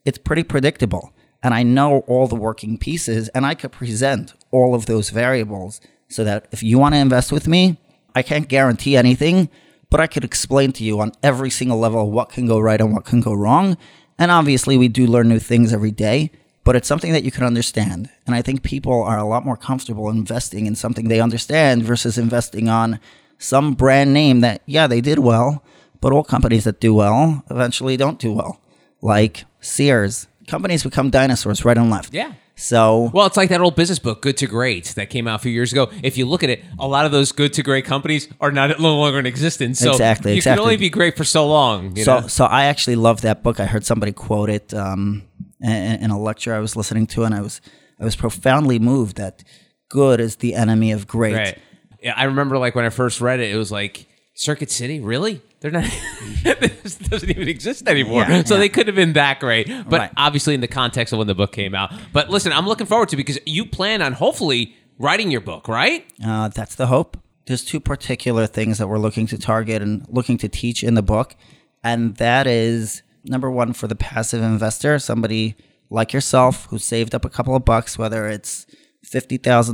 It's 0.06 0.16
pretty 0.16 0.44
predictable. 0.44 1.12
And 1.42 1.52
I 1.52 1.62
know 1.62 1.98
all 2.06 2.26
the 2.26 2.34
working 2.34 2.78
pieces, 2.78 3.28
and 3.28 3.44
I 3.44 3.54
could 3.54 3.70
present 3.70 4.32
all 4.50 4.74
of 4.74 4.86
those 4.86 5.10
variables 5.10 5.82
so 6.08 6.24
that 6.24 6.46
if 6.50 6.62
you 6.62 6.78
want 6.78 6.94
to 6.94 6.98
invest 6.98 7.32
with 7.32 7.46
me, 7.46 7.78
I 8.14 8.22
can't 8.22 8.48
guarantee 8.48 8.96
anything, 8.96 9.48
but 9.90 10.00
I 10.00 10.06
could 10.06 10.24
explain 10.24 10.72
to 10.72 10.84
you 10.84 11.00
on 11.00 11.12
every 11.22 11.50
single 11.50 11.78
level 11.78 12.10
what 12.10 12.30
can 12.30 12.46
go 12.46 12.58
right 12.58 12.80
and 12.80 12.92
what 12.92 13.04
can 13.04 13.20
go 13.20 13.32
wrong. 13.32 13.76
And 14.18 14.30
obviously, 14.30 14.76
we 14.76 14.88
do 14.88 15.06
learn 15.06 15.28
new 15.28 15.38
things 15.38 15.72
every 15.72 15.92
day, 15.92 16.30
but 16.64 16.74
it's 16.74 16.88
something 16.88 17.12
that 17.12 17.24
you 17.24 17.30
can 17.30 17.44
understand. 17.44 18.10
And 18.26 18.34
I 18.34 18.42
think 18.42 18.62
people 18.62 19.02
are 19.02 19.18
a 19.18 19.24
lot 19.24 19.44
more 19.44 19.56
comfortable 19.56 20.10
investing 20.10 20.66
in 20.66 20.74
something 20.74 21.08
they 21.08 21.20
understand 21.20 21.84
versus 21.84 22.18
investing 22.18 22.68
on 22.68 22.98
some 23.38 23.74
brand 23.74 24.12
name 24.12 24.40
that, 24.40 24.62
yeah, 24.66 24.86
they 24.86 25.00
did 25.00 25.20
well, 25.20 25.62
but 26.00 26.12
all 26.12 26.24
companies 26.24 26.64
that 26.64 26.80
do 26.80 26.92
well 26.92 27.44
eventually 27.50 27.96
don't 27.96 28.18
do 28.18 28.32
well. 28.32 28.60
Like 29.00 29.44
Sears, 29.60 30.26
companies 30.48 30.82
become 30.82 31.10
dinosaurs 31.10 31.64
right 31.64 31.76
and 31.78 31.90
left. 31.90 32.12
Yeah. 32.12 32.32
So, 32.56 33.10
Well, 33.14 33.26
it's 33.26 33.36
like 33.36 33.50
that 33.50 33.60
old 33.60 33.76
business 33.76 34.00
book, 34.00 34.20
Good 34.20 34.36
to 34.38 34.48
Great, 34.48 34.86
that 34.96 35.10
came 35.10 35.28
out 35.28 35.36
a 35.36 35.38
few 35.38 35.52
years 35.52 35.70
ago. 35.70 35.92
If 36.02 36.18
you 36.18 36.26
look 36.26 36.42
at 36.42 36.50
it, 36.50 36.64
a 36.76 36.88
lot 36.88 37.06
of 37.06 37.12
those 37.12 37.30
good 37.30 37.52
to 37.52 37.62
great 37.62 37.84
companies 37.84 38.28
are 38.40 38.50
not 38.50 38.80
no 38.80 38.96
longer 38.98 39.20
in 39.20 39.26
existence. 39.26 39.78
So 39.78 39.92
Exactly, 39.92 40.32
you 40.32 40.38
exactly. 40.38 40.56
can 40.56 40.64
only 40.64 40.76
be 40.76 40.90
great 40.90 41.16
for 41.16 41.22
so 41.22 41.46
long. 41.46 41.94
You 41.96 42.02
so, 42.02 42.20
know? 42.20 42.26
so 42.26 42.46
I 42.46 42.64
actually 42.64 42.96
love 42.96 43.20
that 43.20 43.44
book. 43.44 43.60
I 43.60 43.66
heard 43.66 43.86
somebody 43.86 44.10
quote 44.10 44.50
it 44.50 44.74
um, 44.74 45.22
in, 45.60 45.70
in 45.70 46.10
a 46.10 46.18
lecture 46.18 46.52
I 46.52 46.58
was 46.58 46.74
listening 46.74 47.06
to, 47.08 47.22
and 47.22 47.32
I 47.32 47.42
was 47.42 47.60
I 48.00 48.04
was 48.04 48.16
profoundly 48.16 48.80
moved 48.80 49.18
that 49.18 49.44
good 49.88 50.18
is 50.18 50.36
the 50.36 50.54
enemy 50.54 50.90
of 50.90 51.06
great. 51.06 51.34
Right. 51.34 51.58
Yeah, 52.02 52.14
I 52.16 52.24
remember 52.24 52.58
like 52.58 52.74
when 52.74 52.84
I 52.84 52.90
first 52.90 53.20
read 53.20 53.38
it, 53.38 53.52
it 53.52 53.56
was 53.56 53.70
like 53.70 54.06
Circuit 54.34 54.70
City, 54.70 54.98
really? 54.98 55.42
They're 55.60 55.70
not. 55.72 55.84
this 56.44 56.94
doesn't 56.96 57.28
even 57.28 57.48
exist 57.48 57.88
anymore. 57.88 58.22
Yeah, 58.28 58.44
so 58.44 58.54
yeah. 58.54 58.60
they 58.60 58.68
could 58.68 58.86
have 58.86 58.94
been 58.96 59.14
that 59.14 59.40
great, 59.40 59.66
but 59.88 59.98
Right. 59.98 60.10
obviously 60.16 60.54
in 60.54 60.60
the 60.60 60.68
context 60.68 61.12
of 61.12 61.18
when 61.18 61.26
the 61.26 61.34
book 61.34 61.50
came 61.52 61.74
out. 61.74 61.92
But 62.12 62.30
listen, 62.30 62.52
I'm 62.52 62.66
looking 62.66 62.86
forward 62.86 63.08
to 63.10 63.16
because 63.16 63.38
you 63.44 63.66
plan 63.66 64.00
on 64.00 64.12
hopefully 64.12 64.76
writing 64.98 65.30
your 65.32 65.40
book, 65.40 65.66
right? 65.66 66.06
Uh, 66.24 66.48
that's 66.48 66.76
the 66.76 66.86
hope. 66.86 67.16
There's 67.46 67.64
two 67.64 67.80
particular 67.80 68.46
things 68.46 68.78
that 68.78 68.86
we're 68.88 68.98
looking 68.98 69.26
to 69.28 69.38
target 69.38 69.82
and 69.82 70.06
looking 70.08 70.38
to 70.38 70.48
teach 70.48 70.84
in 70.84 70.94
the 70.94 71.02
book. 71.02 71.34
And 71.82 72.16
that 72.16 72.46
is 72.46 73.02
number 73.24 73.50
one 73.50 73.72
for 73.72 73.86
the 73.88 73.96
passive 73.96 74.42
investor, 74.42 74.98
somebody 74.98 75.56
like 75.90 76.12
yourself 76.12 76.66
who 76.66 76.78
saved 76.78 77.14
up 77.14 77.24
a 77.24 77.30
couple 77.30 77.56
of 77.56 77.64
bucks, 77.64 77.96
whether 77.98 78.28
it's 78.28 78.66
$50,000, 79.06 79.72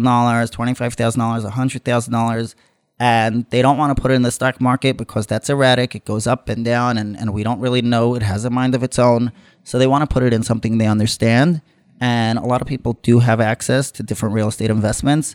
$25,000, 0.51 1.51
$100,000. 1.51 2.55
And 2.99 3.45
they 3.51 3.61
don't 3.61 3.77
want 3.77 3.97
to 3.97 4.01
put 4.01 4.13
it 4.13 4.15
in 4.15 4.23
the 4.23 4.31
stock 4.31 4.61
market 4.61 4.97
because 4.97 5.27
that's 5.27 5.51
erratic. 5.51 5.95
It 5.95 6.05
goes 6.05 6.27
up 6.27 6.49
and 6.49 6.65
down, 6.65 6.97
and, 6.97 7.17
and 7.19 7.35
we 7.35 7.43
don't 7.43 7.61
really 7.61 7.83
know. 7.83 8.15
It 8.15 8.23
has 8.23 8.45
a 8.45 8.51
mind 8.51 8.75
of 8.75 8.83
its 8.83 8.99
own. 8.99 9.33
So 9.65 9.79
they 9.79 9.87
want 9.87 10.09
to 10.09 10.13
put 10.13 10.23
it 10.23 10.33
in 10.33 10.43
something 10.43 10.79
they 10.79 10.87
understand. 10.87 11.61
And 12.01 12.39
a 12.39 12.47
lot 12.47 12.61
of 12.61 12.69
people 12.69 12.99
do 13.03 13.19
have 13.21 13.41
access 13.41 13.91
to 13.93 14.03
different 14.03 14.35
real 14.35 14.49
estate 14.49 14.71
investments. 14.71 15.35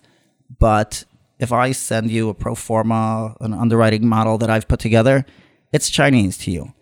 But 0.58 1.04
if 1.38 1.52
I 1.52 1.72
send 1.72 2.12
you 2.12 2.30
a 2.30 2.34
pro 2.34 2.56
forma, 2.56 3.36
an 3.42 3.54
underwriting 3.54 4.08
model 4.08 4.38
that 4.38 4.50
I've 4.50 4.68
put 4.68 4.80
together, 4.80 5.26
it's 5.74 5.90
Chinese 5.90 6.38
to 6.40 6.52
you. 6.52 6.74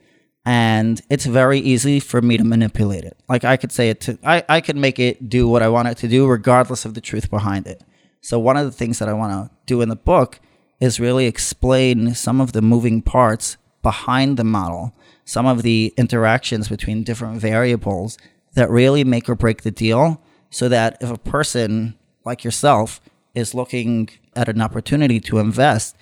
And 0.45 1.01
it's 1.09 1.25
very 1.25 1.59
easy 1.59 1.99
for 1.99 2.21
me 2.21 2.37
to 2.37 2.43
manipulate 2.43 3.03
it. 3.03 3.17
Like 3.27 3.43
I 3.43 3.57
could 3.57 3.71
say 3.71 3.89
it 3.89 3.99
to, 4.01 4.17
I, 4.23 4.43
I 4.47 4.61
could 4.61 4.77
make 4.77 4.97
it 4.99 5.27
do 5.27 5.47
what 5.47 5.61
I 5.61 5.67
want 5.69 5.89
it 5.89 5.97
to 5.97 6.07
do, 6.07 6.25
regardless 6.25 6.85
of 6.85 6.93
the 6.93 7.01
truth 7.01 7.29
behind 7.29 7.67
it. 7.67 7.83
So, 8.21 8.39
one 8.39 8.55
of 8.57 8.65
the 8.65 8.71
things 8.71 8.99
that 8.99 9.09
I 9.09 9.13
want 9.13 9.33
to 9.33 9.55
do 9.65 9.81
in 9.81 9.89
the 9.89 9.95
book 9.95 10.39
is 10.79 10.99
really 10.99 11.25
explain 11.25 12.13
some 12.13 12.39
of 12.39 12.51
the 12.53 12.61
moving 12.61 13.01
parts 13.01 13.57
behind 13.81 14.37
the 14.37 14.43
model, 14.43 14.93
some 15.25 15.45
of 15.45 15.63
the 15.63 15.93
interactions 15.97 16.69
between 16.69 17.03
different 17.03 17.39
variables 17.39 18.17
that 18.53 18.69
really 18.69 19.03
make 19.03 19.29
or 19.29 19.35
break 19.35 19.63
the 19.63 19.71
deal. 19.71 20.21
So 20.49 20.69
that 20.69 20.97
if 21.01 21.11
a 21.11 21.17
person 21.17 21.95
like 22.23 22.45
yourself 22.45 23.01
is 23.35 23.53
looking 23.53 24.09
at 24.33 24.47
an 24.47 24.61
opportunity 24.61 25.19
to 25.19 25.39
invest, 25.39 25.95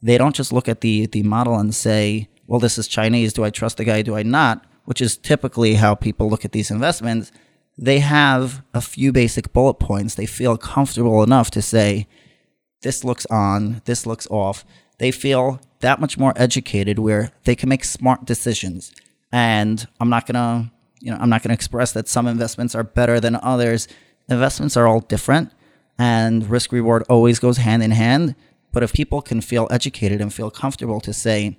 they 0.00 0.16
don't 0.16 0.36
just 0.36 0.52
look 0.52 0.68
at 0.68 0.82
the, 0.82 1.06
the 1.06 1.24
model 1.24 1.58
and 1.58 1.74
say, 1.74 2.28
well, 2.46 2.60
this 2.60 2.78
is 2.78 2.86
Chinese. 2.86 3.32
Do 3.32 3.44
I 3.44 3.50
trust 3.50 3.76
the 3.76 3.84
guy? 3.84 4.02
Do 4.02 4.14
I 4.14 4.22
not? 4.22 4.64
Which 4.84 5.00
is 5.00 5.16
typically 5.16 5.74
how 5.74 5.96
people 5.96 6.30
look 6.30 6.44
at 6.44 6.52
these 6.52 6.70
investments. 6.70 7.32
They 7.76 7.98
have 7.98 8.62
a 8.72 8.80
few 8.80 9.12
basic 9.12 9.52
bullet 9.52 9.74
points. 9.74 10.14
They 10.14 10.26
feel 10.26 10.56
comfortable 10.56 11.22
enough 11.22 11.50
to 11.52 11.62
say, 11.62 12.06
this 12.82 13.04
looks 13.04 13.26
on, 13.26 13.82
this 13.84 14.06
looks 14.06 14.26
off. 14.30 14.64
They 14.98 15.10
feel 15.10 15.60
that 15.80 16.00
much 16.00 16.18
more 16.18 16.32
educated 16.36 16.98
where 16.98 17.32
they 17.44 17.54
can 17.54 17.68
make 17.68 17.84
smart 17.84 18.24
decisions. 18.24 18.92
And 19.30 19.86
I'm 20.00 20.08
not 20.08 20.26
to, 20.26 20.70
you 21.00 21.10
know, 21.10 21.18
I'm 21.20 21.30
not 21.30 21.42
to 21.42 21.52
express 21.52 21.92
that 21.92 22.08
some 22.08 22.26
investments 22.26 22.74
are 22.74 22.84
better 22.84 23.20
than 23.20 23.36
others. 23.36 23.88
Investments 24.28 24.76
are 24.76 24.86
all 24.86 25.00
different 25.00 25.52
and 25.98 26.48
risk 26.48 26.72
reward 26.72 27.04
always 27.08 27.38
goes 27.38 27.58
hand 27.58 27.82
in 27.82 27.90
hand. 27.90 28.34
But 28.72 28.82
if 28.82 28.92
people 28.92 29.22
can 29.22 29.40
feel 29.40 29.66
educated 29.70 30.20
and 30.20 30.32
feel 30.32 30.50
comfortable 30.50 31.00
to 31.00 31.12
say, 31.12 31.58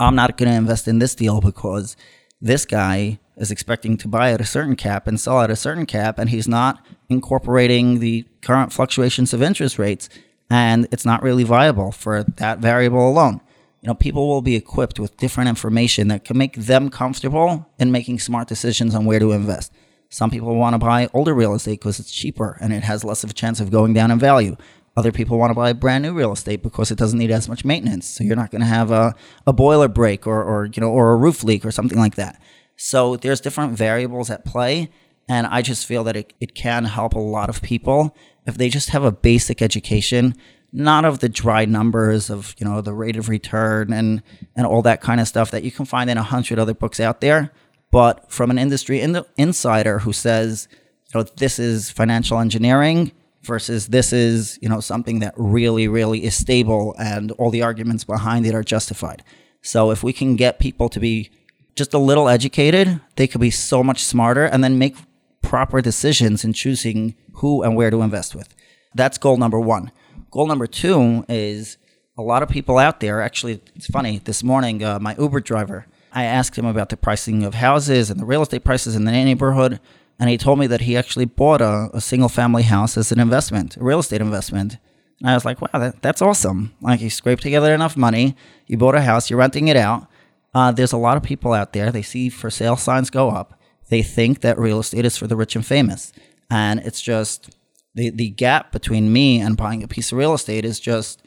I'm 0.00 0.14
not 0.14 0.36
to 0.38 0.46
invest 0.46 0.88
in 0.88 0.98
this 0.98 1.14
deal 1.14 1.40
because 1.40 1.96
this 2.40 2.64
guy 2.64 3.18
is 3.36 3.50
expecting 3.50 3.96
to 3.98 4.08
buy 4.08 4.32
at 4.32 4.40
a 4.40 4.46
certain 4.46 4.76
cap 4.76 5.06
and 5.06 5.20
sell 5.20 5.40
at 5.40 5.50
a 5.50 5.56
certain 5.56 5.86
cap, 5.86 6.18
and 6.18 6.30
he's 6.30 6.48
not 6.48 6.84
incorporating 7.08 7.98
the 7.98 8.24
current 8.42 8.72
fluctuations 8.72 9.32
of 9.32 9.42
interest 9.42 9.78
rates, 9.78 10.08
and 10.50 10.88
it's 10.90 11.04
not 11.04 11.22
really 11.22 11.44
viable 11.44 11.92
for 11.92 12.24
that 12.24 12.58
variable 12.58 13.08
alone. 13.08 13.40
You 13.82 13.88
know, 13.88 13.94
people 13.94 14.28
will 14.28 14.42
be 14.42 14.56
equipped 14.56 14.98
with 14.98 15.16
different 15.16 15.48
information 15.48 16.08
that 16.08 16.24
can 16.24 16.36
make 16.36 16.56
them 16.56 16.88
comfortable 16.90 17.66
in 17.78 17.92
making 17.92 18.18
smart 18.18 18.48
decisions 18.48 18.94
on 18.94 19.04
where 19.04 19.20
to 19.20 19.32
invest. 19.32 19.72
Some 20.10 20.30
people 20.30 20.54
want 20.56 20.74
to 20.74 20.78
buy 20.78 21.08
older 21.12 21.34
real 21.34 21.54
estate 21.54 21.80
because 21.80 22.00
it's 22.00 22.10
cheaper 22.10 22.56
and 22.60 22.72
it 22.72 22.82
has 22.82 23.04
less 23.04 23.22
of 23.22 23.30
a 23.30 23.34
chance 23.34 23.60
of 23.60 23.70
going 23.70 23.92
down 23.92 24.10
in 24.10 24.18
value. 24.18 24.56
Other 24.96 25.12
people 25.12 25.38
want 25.38 25.50
to 25.50 25.54
buy 25.54 25.72
brand 25.74 26.02
new 26.02 26.12
real 26.12 26.32
estate 26.32 26.62
because 26.62 26.90
it 26.90 26.98
doesn't 26.98 27.18
need 27.18 27.30
as 27.30 27.48
much 27.48 27.64
maintenance. 27.64 28.08
So 28.08 28.24
you're 28.24 28.34
not 28.34 28.50
going 28.50 28.62
to 28.62 28.66
have 28.66 28.90
a, 28.90 29.14
a 29.46 29.52
boiler 29.52 29.86
break 29.86 30.26
or, 30.26 30.42
or, 30.42 30.66
you 30.66 30.80
know, 30.80 30.90
or 30.90 31.12
a 31.12 31.16
roof 31.16 31.44
leak 31.44 31.64
or 31.64 31.70
something 31.70 31.98
like 31.98 32.16
that. 32.16 32.40
So 32.76 33.16
there's 33.16 33.40
different 33.40 33.74
variables 33.74 34.28
at 34.28 34.44
play. 34.44 34.90
And 35.28 35.46
I 35.46 35.62
just 35.62 35.86
feel 35.86 36.02
that 36.04 36.16
it, 36.16 36.32
it 36.40 36.54
can 36.54 36.86
help 36.86 37.12
a 37.12 37.20
lot 37.20 37.48
of 37.48 37.62
people 37.62 38.16
if 38.48 38.56
they 38.56 38.68
just 38.68 38.88
have 38.90 39.04
a 39.04 39.12
basic 39.12 39.60
education, 39.62 40.34
not 40.72 41.04
of 41.04 41.20
the 41.20 41.28
dry 41.28 41.64
numbers 41.64 42.30
of, 42.30 42.54
you 42.58 42.66
know, 42.66 42.80
the 42.80 42.94
rate 42.94 43.16
of 43.16 43.28
return 43.28 43.92
and, 43.92 44.22
and 44.56 44.66
all 44.66 44.82
that 44.82 45.00
kind 45.00 45.20
of 45.20 45.28
stuff 45.28 45.50
that 45.50 45.62
you 45.62 45.70
can 45.70 45.84
find 45.84 46.10
in 46.10 46.18
a 46.18 46.22
hundred 46.22 46.58
other 46.58 46.74
books 46.74 46.98
out 46.98 47.20
there, 47.20 47.52
but 47.90 48.30
from 48.30 48.50
an 48.50 48.58
industry 48.58 49.00
in 49.00 49.22
insider 49.36 50.00
who 50.00 50.12
says, 50.12 50.68
you 51.12 51.20
know, 51.20 51.26
this 51.36 51.58
is 51.58 51.90
financial 51.90 52.38
engineering 52.38 53.12
versus 53.42 53.88
this 53.88 54.12
is, 54.12 54.58
you 54.60 54.68
know, 54.68 54.80
something 54.80 55.20
that 55.20 55.34
really, 55.36 55.88
really 55.88 56.24
is 56.24 56.34
stable 56.34 56.94
and 56.98 57.30
all 57.32 57.50
the 57.50 57.62
arguments 57.62 58.04
behind 58.04 58.46
it 58.46 58.54
are 58.54 58.64
justified. 58.64 59.22
So 59.62 59.90
if 59.90 60.02
we 60.02 60.12
can 60.12 60.36
get 60.36 60.58
people 60.58 60.88
to 60.90 61.00
be 61.00 61.30
just 61.76 61.94
a 61.94 61.98
little 61.98 62.28
educated, 62.28 63.00
they 63.16 63.26
could 63.26 63.40
be 63.40 63.50
so 63.50 63.82
much 63.82 64.02
smarter 64.02 64.44
and 64.44 64.62
then 64.62 64.78
make 64.78 64.96
proper 65.42 65.80
decisions 65.80 66.44
in 66.44 66.52
choosing 66.52 67.14
who 67.34 67.62
and 67.62 67.76
where 67.76 67.90
to 67.90 68.02
invest 68.02 68.34
with. 68.34 68.54
That's 68.94 69.18
goal 69.18 69.36
number 69.36 69.60
one. 69.60 69.92
Goal 70.30 70.46
number 70.46 70.66
two 70.66 71.24
is 71.28 71.78
a 72.16 72.22
lot 72.22 72.42
of 72.42 72.48
people 72.48 72.78
out 72.78 73.00
there. 73.00 73.22
Actually, 73.22 73.62
it's 73.74 73.86
funny. 73.86 74.18
This 74.18 74.42
morning, 74.42 74.82
uh, 74.82 74.98
my 74.98 75.14
Uber 75.18 75.40
driver, 75.40 75.86
I 76.12 76.24
asked 76.24 76.56
him 76.56 76.66
about 76.66 76.88
the 76.88 76.96
pricing 76.96 77.44
of 77.44 77.54
houses 77.54 78.10
and 78.10 78.18
the 78.18 78.24
real 78.24 78.42
estate 78.42 78.64
prices 78.64 78.96
in 78.96 79.04
the 79.04 79.12
neighborhood. 79.12 79.80
And 80.18 80.28
he 80.28 80.36
told 80.36 80.58
me 80.58 80.66
that 80.66 80.80
he 80.80 80.96
actually 80.96 81.26
bought 81.26 81.60
a, 81.60 81.90
a 81.94 82.00
single 82.00 82.28
family 82.28 82.64
house 82.64 82.96
as 82.96 83.12
an 83.12 83.20
investment, 83.20 83.76
a 83.76 83.84
real 83.84 84.00
estate 84.00 84.20
investment. 84.20 84.78
And 85.20 85.30
I 85.30 85.34
was 85.34 85.44
like, 85.44 85.60
wow, 85.60 85.78
that, 85.78 86.02
that's 86.02 86.22
awesome. 86.22 86.74
Like, 86.80 87.00
you 87.00 87.10
scraped 87.10 87.42
together 87.42 87.72
enough 87.72 87.96
money, 87.96 88.36
you 88.66 88.76
bought 88.76 88.94
a 88.94 89.00
house, 89.00 89.30
you're 89.30 89.38
renting 89.38 89.68
it 89.68 89.76
out. 89.76 90.08
Uh, 90.54 90.72
there's 90.72 90.92
a 90.92 90.96
lot 90.96 91.16
of 91.16 91.22
people 91.22 91.52
out 91.52 91.72
there, 91.72 91.92
they 91.92 92.02
see 92.02 92.28
for 92.28 92.50
sale 92.50 92.76
signs 92.76 93.10
go 93.10 93.30
up. 93.30 93.57
They 93.88 94.02
think 94.02 94.40
that 94.40 94.58
real 94.58 94.80
estate 94.80 95.04
is 95.04 95.16
for 95.16 95.26
the 95.26 95.36
rich 95.36 95.56
and 95.56 95.64
famous. 95.64 96.12
And 96.50 96.80
it's 96.80 97.00
just 97.00 97.50
the, 97.94 98.10
the 98.10 98.30
gap 98.30 98.72
between 98.72 99.12
me 99.12 99.40
and 99.40 99.56
buying 99.56 99.82
a 99.82 99.88
piece 99.88 100.12
of 100.12 100.18
real 100.18 100.34
estate 100.34 100.64
is 100.64 100.80
just, 100.80 101.22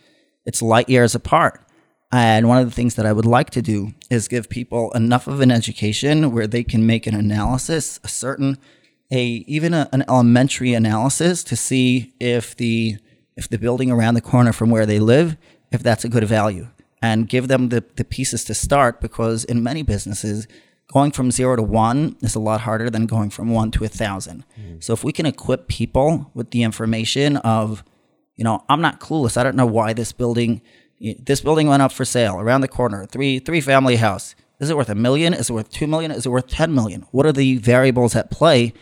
it's 0.46 0.62
light 0.62 0.90
years 0.90 1.16
apart. 1.16 1.62
And 2.12 2.48
one 2.48 2.58
of 2.58 2.66
the 2.66 2.76
things 2.76 2.96
that 2.96 3.06
I 3.06 3.14
would 3.14 3.26
like 3.26 3.50
to 3.52 3.62
do 3.62 3.94
is 4.10 4.28
give 4.28 4.50
people 4.50 4.92
enough 4.92 5.28
of 5.28 5.40
an 5.40 5.50
education 5.50 6.32
where 6.32 6.48
they 6.48 6.64
can 6.64 6.86
make 6.86 7.08
an 7.08 7.16
analysis, 7.16 8.00
a 8.04 8.10
certain, 8.10 8.58
a 9.12 9.24
even 9.48 9.74
a, 9.74 9.90
an 9.94 10.04
elementary 10.10 10.74
analysis 10.74 11.44
to 11.46 11.56
see 11.56 12.14
if 12.20 12.56
the 12.56 12.98
if 13.38 13.48
the 13.48 13.58
building 13.58 13.90
around 13.90 14.16
the 14.16 14.22
corner 14.22 14.52
from 14.52 14.70
where 14.70 14.86
they 14.86 15.00
live, 15.00 15.38
if 15.72 15.82
that's 15.82 16.04
a 16.04 16.10
good 16.10 16.26
value, 16.26 16.68
and 17.02 17.30
give 17.30 17.48
them 17.48 17.70
the, 17.70 17.84
the 17.96 18.04
pieces 18.04 18.44
to 18.44 18.54
start 18.54 19.00
because 19.00 19.46
in 19.46 19.64
many 19.64 19.82
businesses, 19.82 20.48
going 20.92 21.12
from 21.12 21.32
zero 21.32 21.56
to 21.56 21.64
one 21.64 22.18
is 22.22 22.36
a 22.36 22.40
lot 22.40 22.62
harder 22.62 22.90
than 22.90 23.06
going 23.06 23.30
from 23.30 23.50
one 23.50 23.72
to 23.72 23.84
a 23.84 23.88
thousand. 23.88 24.44
Mm. 24.60 24.84
So 24.84 24.94
if 24.94 25.04
we 25.04 25.14
can 25.14 25.26
equip 25.26 25.68
people 25.68 26.30
with 26.34 26.52
the 26.52 26.64
information 26.64 27.38
of, 27.38 27.84
you 28.36 28.44
know, 28.44 28.64
I'm 28.68 28.82
not 28.82 29.00
clueless. 29.00 29.38
I 29.38 29.44
don't 29.44 29.56
know 29.56 29.66
why 29.66 29.94
this 29.94 30.12
building 30.12 30.62
this 31.00 31.42
building 31.42 31.68
went 31.68 31.82
up 31.82 31.92
for 31.92 32.06
sale 32.06 32.40
around 32.40 32.62
the 32.62 32.68
corner, 32.68 33.06
three 33.06 33.40
three 33.40 33.62
family 33.62 33.96
house. 33.96 34.36
Is 34.60 34.70
it 34.70 34.78
worth 34.78 34.90
a 34.90 34.96
million? 34.96 35.34
Is 35.34 35.50
it 35.50 35.54
worth 35.54 35.72
two 35.72 35.88
million? 35.88 36.12
Is 36.12 36.26
it 36.26 36.30
worth 36.30 36.48
ten 36.48 36.76
million? 36.76 37.08
What 37.12 37.26
are 37.26 37.32
the 37.32 37.58
variables 37.58 38.16
at 38.16 38.30
play? 38.30 38.74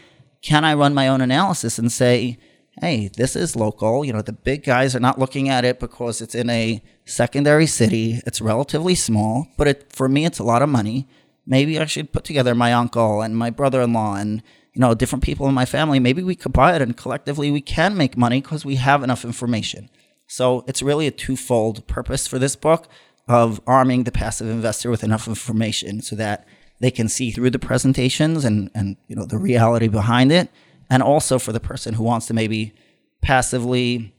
Can 0.41 0.65
I 0.65 0.73
run 0.73 0.93
my 0.93 1.07
own 1.07 1.21
analysis 1.21 1.79
and 1.79 1.91
say, 1.91 2.37
hey, 2.81 3.09
this 3.15 3.35
is 3.35 3.55
local. 3.55 4.05
You 4.05 4.13
know, 4.13 4.21
the 4.21 4.33
big 4.33 4.63
guys 4.63 4.95
are 4.95 4.99
not 4.99 5.19
looking 5.19 5.49
at 5.49 5.65
it 5.65 5.79
because 5.79 6.21
it's 6.21 6.35
in 6.35 6.49
a 6.49 6.81
secondary 7.05 7.67
city. 7.67 8.21
It's 8.25 8.41
relatively 8.41 8.95
small, 8.95 9.47
but 9.57 9.67
it, 9.67 9.93
for 9.93 10.07
me, 10.07 10.25
it's 10.25 10.39
a 10.39 10.43
lot 10.43 10.61
of 10.61 10.69
money. 10.69 11.07
Maybe 11.49 11.79
I 11.79 11.85
should 11.85 12.13
put 12.13 12.23
together 12.23 12.53
my 12.53 12.71
uncle 12.71 13.21
and 13.21 13.35
my 13.35 13.49
brother-in-law 13.49 14.15
and 14.15 14.43
you 14.73 14.79
know 14.79 14.93
different 14.93 15.23
people 15.23 15.47
in 15.47 15.55
my 15.55 15.65
family. 15.65 15.99
Maybe 15.99 16.21
we 16.21 16.35
could 16.35 16.53
buy 16.53 16.75
it, 16.75 16.81
and 16.81 16.95
collectively 16.95 17.49
we 17.49 17.59
can 17.59 17.97
make 17.97 18.15
money 18.15 18.39
because 18.39 18.63
we 18.63 18.75
have 18.75 19.03
enough 19.03 19.25
information. 19.25 19.89
So 20.27 20.63
it's 20.67 20.83
really 20.83 21.07
a 21.07 21.11
twofold 21.11 21.87
purpose 21.87 22.27
for 22.27 22.37
this 22.37 22.55
book 22.55 22.87
of 23.27 23.59
arming 23.65 24.03
the 24.03 24.11
passive 24.11 24.47
investor 24.47 24.91
with 24.91 25.03
enough 25.03 25.27
information 25.27 26.01
so 26.01 26.15
that 26.15 26.47
they 26.79 26.91
can 26.91 27.09
see 27.09 27.31
through 27.31 27.49
the 27.49 27.59
presentations 27.59 28.45
and, 28.45 28.69
and 28.75 28.95
you 29.07 29.15
know 29.15 29.25
the 29.25 29.39
reality 29.39 29.87
behind 29.87 30.31
it. 30.31 30.49
And 30.87 31.01
also 31.01 31.39
for 31.39 31.51
the 31.51 31.59
person 31.59 31.95
who 31.95 32.03
wants 32.03 32.27
to 32.27 32.35
maybe 32.35 32.73
passively 33.21 34.13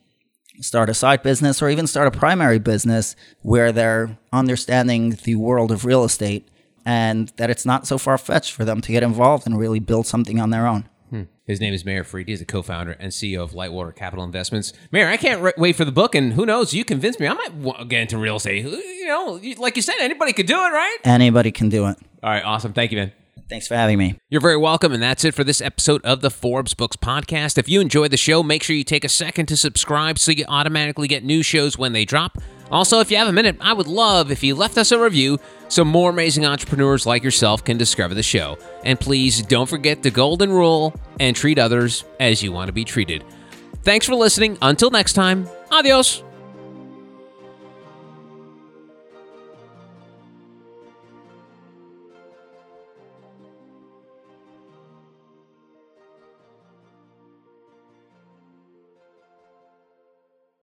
start 0.61 0.91
a 0.91 0.95
side 0.95 1.23
business 1.23 1.63
or 1.63 1.71
even 1.71 1.87
start 1.87 2.09
a 2.09 2.19
primary 2.19 2.59
business 2.59 3.15
where 3.43 3.71
they're 3.71 4.19
understanding 4.33 5.17
the 5.25 5.37
world 5.37 5.71
of 5.71 5.85
real 5.85 6.05
estate 6.05 6.49
and 6.85 7.29
that 7.37 7.51
it's 7.51 7.67
not 7.67 7.87
so 7.87 7.99
far 7.99 8.19
fetched 8.19 8.53
for 8.53 8.65
them 8.65 8.81
to 8.81 8.93
get 8.93 9.03
involved 9.03 9.47
and 9.47 9.59
really 9.59 9.81
build 9.81 10.07
something 10.07 10.41
on 10.41 10.51
their 10.51 10.67
own. 10.67 10.89
Hmm. 11.11 11.23
His 11.47 11.61
name 11.61 11.75
is 11.75 11.85
Meir 11.85 12.05
Fried. 12.05 12.29
He's 12.29 12.41
a 12.41 12.45
co-founder 12.45 12.93
and 12.93 13.11
CEO 13.13 13.43
of 13.43 13.53
Lightwater 13.53 13.95
Capital 13.95 14.25
Investments. 14.25 14.73
Meir, 14.93 15.09
I 15.09 15.17
can't 15.17 15.43
re- 15.43 15.53
wait 15.57 15.75
for 15.77 15.85
the 15.85 15.91
book, 15.93 16.15
and 16.15 16.35
who 16.35 16.47
knows? 16.47 16.73
You 16.73 16.85
convinced 16.85 17.19
me. 17.19 17.27
I 17.27 17.35
might 17.35 17.63
w- 17.63 17.85
get 17.87 18.03
into 18.03 18.19
real 18.19 18.37
estate. 18.37 18.65
You 18.65 19.07
know, 19.07 19.41
like 19.59 19.75
you 19.77 19.83
said, 19.83 19.97
anybody 20.01 20.33
could 20.33 20.47
do 20.47 20.55
it, 20.55 20.69
right? 20.71 20.99
Anybody 21.05 21.51
can 21.51 21.69
do 21.69 21.87
it. 21.89 21.97
All 22.23 22.31
right, 22.31 22.45
awesome. 22.45 22.73
Thank 22.73 22.93
you, 22.93 22.99
man. 22.99 23.13
Thanks 23.49 23.67
for 23.67 23.75
having 23.75 23.99
me. 23.99 24.17
You're 24.29 24.41
very 24.41 24.57
welcome, 24.57 24.93
and 24.93 25.03
that's 25.03 25.25
it 25.25 25.35
for 25.35 25.43
this 25.43 25.61
episode 25.61 26.05
of 26.05 26.21
the 26.21 26.31
Forbes 26.31 26.73
Books 26.73 26.95
Podcast. 26.95 27.59
If 27.59 27.69
you 27.69 27.81
enjoyed 27.81 28.13
the 28.13 28.17
show, 28.17 28.45
make 28.45 28.63
sure 28.63 28.77
you 28.77 28.85
take 28.85 29.03
a 29.03 29.09
second 29.09 29.47
to 29.47 29.57
subscribe 29.57 30.21
so 30.21 30.31
you 30.31 30.45
automatically 30.47 31.09
get 31.09 31.25
new 31.25 31.43
shows 31.43 31.77
when 31.77 31.93
they 31.93 32.05
drop. 32.05 32.39
Also, 32.71 33.01
if 33.01 33.11
you 33.11 33.17
have 33.17 33.29
a 33.29 33.33
minute, 33.33 33.57
I 33.61 33.73
would 33.73 33.87
love 33.87 34.31
if 34.31 34.43
you 34.43 34.55
left 34.55 34.79
us 34.79 34.93
a 34.93 34.99
review 34.99 35.39
so 35.69 35.85
more 35.85 36.11
amazing 36.11 36.47
entrepreneurs 36.47 37.07
like 37.07 37.23
yourself 37.23 37.65
can 37.65 37.77
discover 37.77 38.15
the 38.15 38.23
show. 38.23 38.59
And 38.85 38.99
please 38.99 39.43
don't 39.43 39.69
forget 39.69 40.03
the 40.03 40.11
golden 40.11 40.51
rule 40.51 40.95
and 41.19 41.35
treat 41.35 41.59
others 41.59 42.05
as 42.19 42.43
you 42.43 42.53
want 42.53 42.69
to 42.69 42.73
be 42.73 42.85
treated. 42.85 43.25
Thanks 43.83 44.07
for 44.07 44.15
listening. 44.15 44.59
Until 44.63 44.91
next 44.91 45.15
time, 45.15 45.49
adios. 45.71 46.23